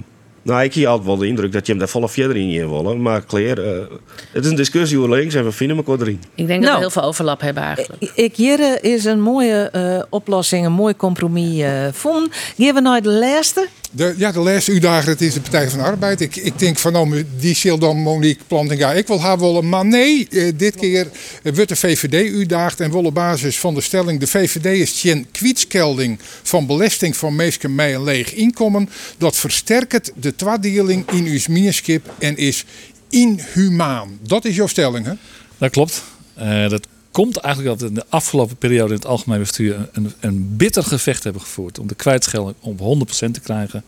[0.43, 2.69] nou, ik heb altijd wel de indruk dat je hem daar volle verder in je
[2.69, 3.01] willen.
[3.01, 3.85] Maar kleer, eh,
[4.31, 6.21] het is een discussie hoe links en we vinden elkaar erin.
[6.35, 6.73] Ik denk dat Nou.
[6.73, 8.11] we heel veel overlap hebben eigenlijk.
[8.15, 12.31] Ik hier is een mooie eh, oplossing, een mooi compromis eh vonden.
[12.57, 13.67] Gaan we naar de laatste.
[13.95, 16.21] De, ja, de laatste u-dagen, het is de Partij van de Arbeid.
[16.21, 18.91] Ik, ik denk van, nou, die zal dan Monique Plantinga.
[18.93, 21.07] Ik wil haar willen, maar nee, eh, dit keer
[21.43, 22.79] eh, wordt de VVD u-daagd.
[22.79, 27.35] En wil op basis van de stelling, de VVD is geen kwietskelding van belasting van
[27.35, 28.89] mensen met een leeg inkomen.
[29.17, 32.65] Dat versterkt de twaardeling in uw mierskip en is
[33.09, 34.19] inhumaan.
[34.21, 35.13] Dat is jouw stelling, hè?
[35.57, 36.03] Dat klopt.
[36.33, 40.13] Eh, dat komt eigenlijk dat we in de afgelopen periode in het algemeen bestuur een,
[40.19, 43.83] een bitter gevecht hebben gevoerd om de kwijtschelding op 100% te krijgen.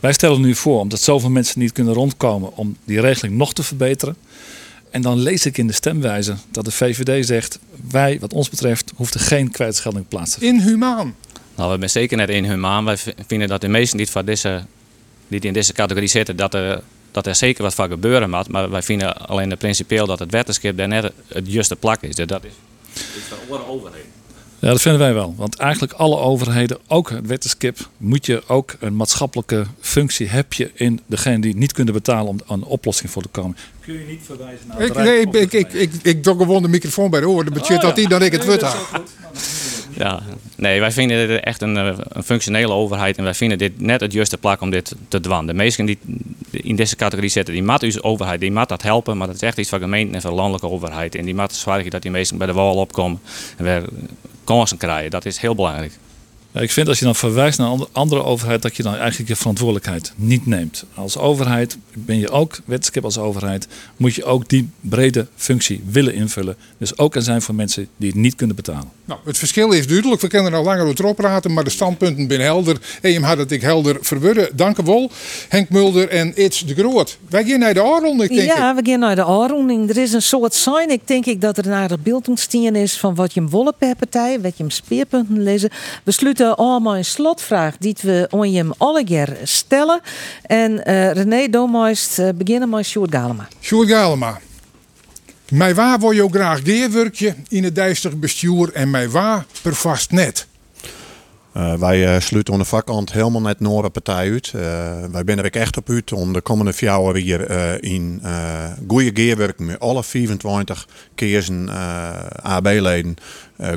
[0.00, 3.62] Wij stellen nu voor, omdat zoveel mensen niet kunnen rondkomen, om die regeling nog te
[3.62, 4.16] verbeteren.
[4.90, 7.58] En dan lees ik in de stemwijze dat de VVD zegt:
[7.90, 10.62] wij, wat ons betreft, hoeft er geen kwijtschelding plaats te vinden.
[10.62, 11.14] Inhumaan.
[11.56, 12.84] Nou, we zijn zeker net inhumaan.
[12.84, 12.96] Wij
[13.26, 14.64] vinden dat de meesten die, van deze,
[15.40, 18.48] die in deze categorie zitten, dat er, dat er zeker wat van gebeuren moet.
[18.48, 22.14] Maar wij vinden alleen de principieel dat het wetenschap daar net het juiste plak is.
[22.14, 22.50] Dat is,
[22.94, 23.02] is
[23.48, 24.10] voor alle overheden.
[24.62, 25.34] Ja, dat vinden wij wel.
[25.36, 30.70] Want eigenlijk alle overheden, ook het wetenschap, moet je ook een maatschappelijke functie heb je
[30.74, 33.56] in degene die het niet kunnen betalen om aan een oplossing voor te komen.
[33.80, 36.24] Kun je niet verwijzen naar het Ik, Rijk nee, ik, de ik, ik, ik, ik
[36.24, 37.44] gewoon de microfoon bij de oren.
[37.44, 38.76] Dat betekent dat hij dan ik het wut had.
[40.02, 40.22] Ja,
[40.56, 44.00] nee, wij vinden dit echt een, eh, een functionele overheid en wij vinden dit net
[44.00, 45.46] het juiste plak om dit te dwan.
[45.46, 45.98] De meesten die
[46.50, 49.42] in deze categorie zitten, die maat onze overheid, die maat dat helpen, maar dat is
[49.42, 51.14] echt iets van gemeenten en van landelijke overheid.
[51.14, 53.20] En die maat zorgen dat die meesten bij de wal opkomen
[53.56, 53.84] en weer
[54.44, 55.10] kansen krijgen.
[55.10, 55.92] Dat is heel belangrijk.
[56.54, 59.28] Ik vind als je dan verwijst naar een ander- andere overheid, dat je dan eigenlijk
[59.28, 60.84] je verantwoordelijkheid niet neemt.
[60.94, 66.14] Als overheid ben je ook, wetenschap als overheid, moet je ook die brede functie willen
[66.14, 66.56] invullen.
[66.78, 68.88] Dus ook er zijn voor mensen die het niet kunnen betalen.
[69.04, 70.20] Nou, het verschil is duidelijk.
[70.20, 72.76] We kunnen er al langer over praten, maar de standpunten zijn helder.
[73.00, 74.48] En je had het ik helder verwurren.
[74.56, 75.10] Dank u wel.
[75.48, 77.18] Henk Mulder en It's de Groot.
[77.28, 78.46] Wij gaan naar de aanronde, denk ik.
[78.46, 79.90] Ja, we gaan naar de aanroending.
[79.90, 80.90] Er is een soort sign.
[80.90, 83.74] Ik denk ik dat er een aardig beeld ontstaan is van wat je hem wollen
[83.78, 85.70] per partij, wat je hem speerpunten lezen.
[86.04, 86.12] We
[86.42, 90.00] sluiten allemaal slotvraag die we on je alle keer stellen.
[90.42, 93.48] En eh, René Domeist uh, beginnen met Sjoerd Galema.
[93.60, 94.40] Sjoerd Galema.
[95.48, 100.10] Mij waar wil je graag deerwerkje in het dijstig bestuur en mij waar per vast
[100.10, 100.46] net.
[101.56, 104.52] Uh, wij uh, sluiten aan de vakkant helemaal net Noorden partij uit.
[104.56, 104.62] Uh,
[105.10, 107.50] wij zijn er ook echt op uit om de komende vier jaar hier
[107.84, 108.22] in
[108.88, 111.68] goede geerwerk met alle 24 keersen
[112.42, 113.16] AB-leden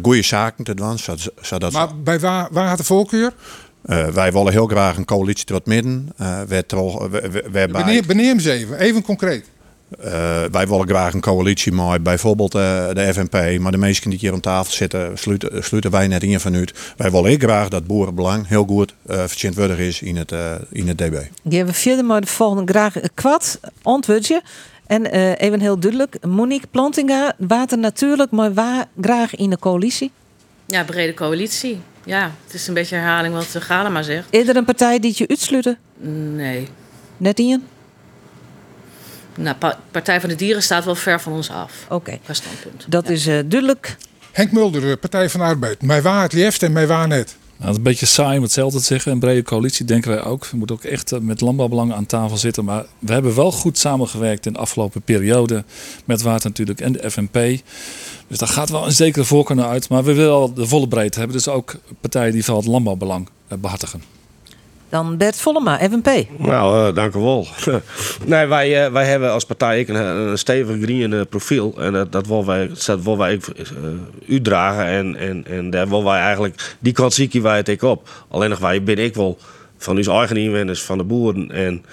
[0.02, 0.98] goede zaken te doen.
[0.98, 3.34] Zodat, zodat maar bij waar, waar had de voorkeur?
[4.14, 6.10] wij willen heel graag een coalitie wat midden.
[7.52, 7.68] waarbij...
[7.68, 9.46] Beneem, beneem ze even, even concreet.
[10.00, 10.06] Uh,
[10.52, 12.62] wij willen graag een coalitie maken, bijvoorbeeld uh,
[12.94, 16.40] de FNP, maar de meesten die hier aan tafel zitten, sluiten, sluiten wij net in
[16.40, 16.94] vanuit.
[16.98, 19.24] Wij willen ik graag dat boerenbelang heel goed uh,
[19.78, 20.34] is in het,
[20.72, 21.18] in het DB.
[21.50, 24.42] Geven we verder maar de volgende graag een kwad antwoordje.
[24.88, 25.06] En
[25.36, 30.12] even heel duidelijk, Monique Plantinga, water natuurlijk, maar waar graag in de coalitie?
[30.66, 31.80] Ja, brede coalitie.
[32.04, 34.28] Ja, het is een beetje herhaling wat Galema zegt.
[34.30, 35.78] Is er een partij die je uitsluiten?
[36.36, 36.68] Nee.
[37.18, 37.64] Net in?
[39.38, 41.72] Nou, pa Partij van de Dieren staat wel ver van ons af.
[41.84, 41.94] Oké.
[41.94, 42.20] Okay.
[42.24, 42.86] Qua standpunt.
[42.88, 43.14] Dat ja.
[43.14, 43.98] is uh, duidelijk.
[44.32, 45.82] Henk Mulder, Partij van de Arbeid.
[45.82, 47.36] Mij waar het liefst en mij waar net.
[47.58, 49.12] Nou, het is een beetje saai om hetzelfde te zeggen.
[49.12, 50.46] Een brede coalitie denken wij ook.
[50.46, 52.66] We moeten ook echt met landbouwbelangen aan tafel zitten.
[52.66, 55.64] Maar we hebben wel goed samengewerkt in de afgelopen periode.
[56.06, 57.34] Met Water natuurlijk en de FNP.
[58.28, 59.90] Dus daar gaat wel een zekere voorkeur naar uit.
[59.90, 61.38] Maar we willen wel de volle breedte hebben.
[61.38, 63.30] Dus ook partijen die vooral het landbouwbelang
[63.60, 64.02] behartigen.
[64.90, 66.28] Dan Bert Vollema, FNP.
[66.38, 67.48] Nou, uh, dank u wel.
[68.26, 71.74] nee, wij, uh, wij hebben als partij een, een stevig green profiel.
[71.78, 73.64] En dat, dat willen wij, dat willen wij uh,
[74.30, 74.86] uitdragen.
[74.86, 78.10] En, en, en daar willen wij eigenlijk, die kant zie wij het ik op.
[78.30, 79.38] Alleen nog wij ben ik wel
[79.78, 81.52] van onze eigen inwoners, van de boeren.
[81.52, 81.86] En,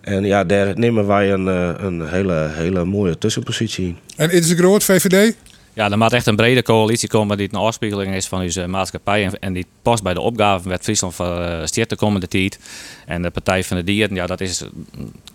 [0.00, 1.46] en ja, daar nemen wij een,
[1.86, 3.96] een hele, hele mooie tussenpositie in.
[4.16, 5.34] En is de groot VVD?
[5.76, 9.30] Ja, er moet echt een brede coalitie komen die een afspiegeling is van onze maatschappij.
[9.40, 12.58] En, die past bij de opgave met Friesland van uh, de komende tijd.
[13.06, 14.64] En de Partij van de Dieren, ja, dat is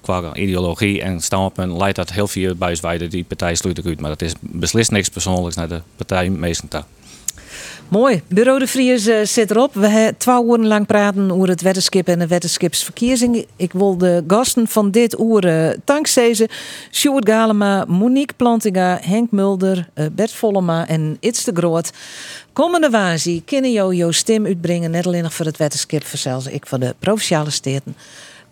[0.01, 3.09] qua ideologie en standpunt leidt dat heel veel buiswijden.
[3.09, 3.99] Die partij sluit ik uit.
[3.99, 6.83] Maar dat is beslist niks persoonlijks naar de partij meestal.
[7.91, 8.21] Mooi.
[8.27, 9.73] Bureau de Vries uh, zit erop.
[9.73, 13.45] We hebben twee uur lang praten over het wetenschap en de wetenschapsverkiezing.
[13.55, 16.47] Ik wil de gasten van dit uur uh, dankzij
[16.91, 21.91] Sjoerd Galema, Monique Plantinga, Henk Mulder, Bert Vollema en It's de Groot.
[22.53, 26.65] Komende wazie kunnen jou jouw stem uitbrengen, net alleen nog voor het wetenschap, zelfs ik
[26.65, 27.95] voor de provinciale steden.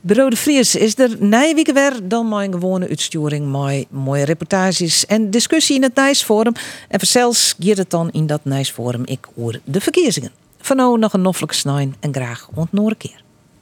[0.01, 5.75] De Vries is er nijweken weer dan mijn gewone uitsturing, mooi, mooie reportages en discussie
[5.75, 6.53] in het Nijsforum.
[6.87, 10.31] En zelfs gaat het dan in dat Nijsforum ik oor de verkiezingen.
[10.57, 13.23] Van nou nog een noffelijke snijn en graag ontnoren keer.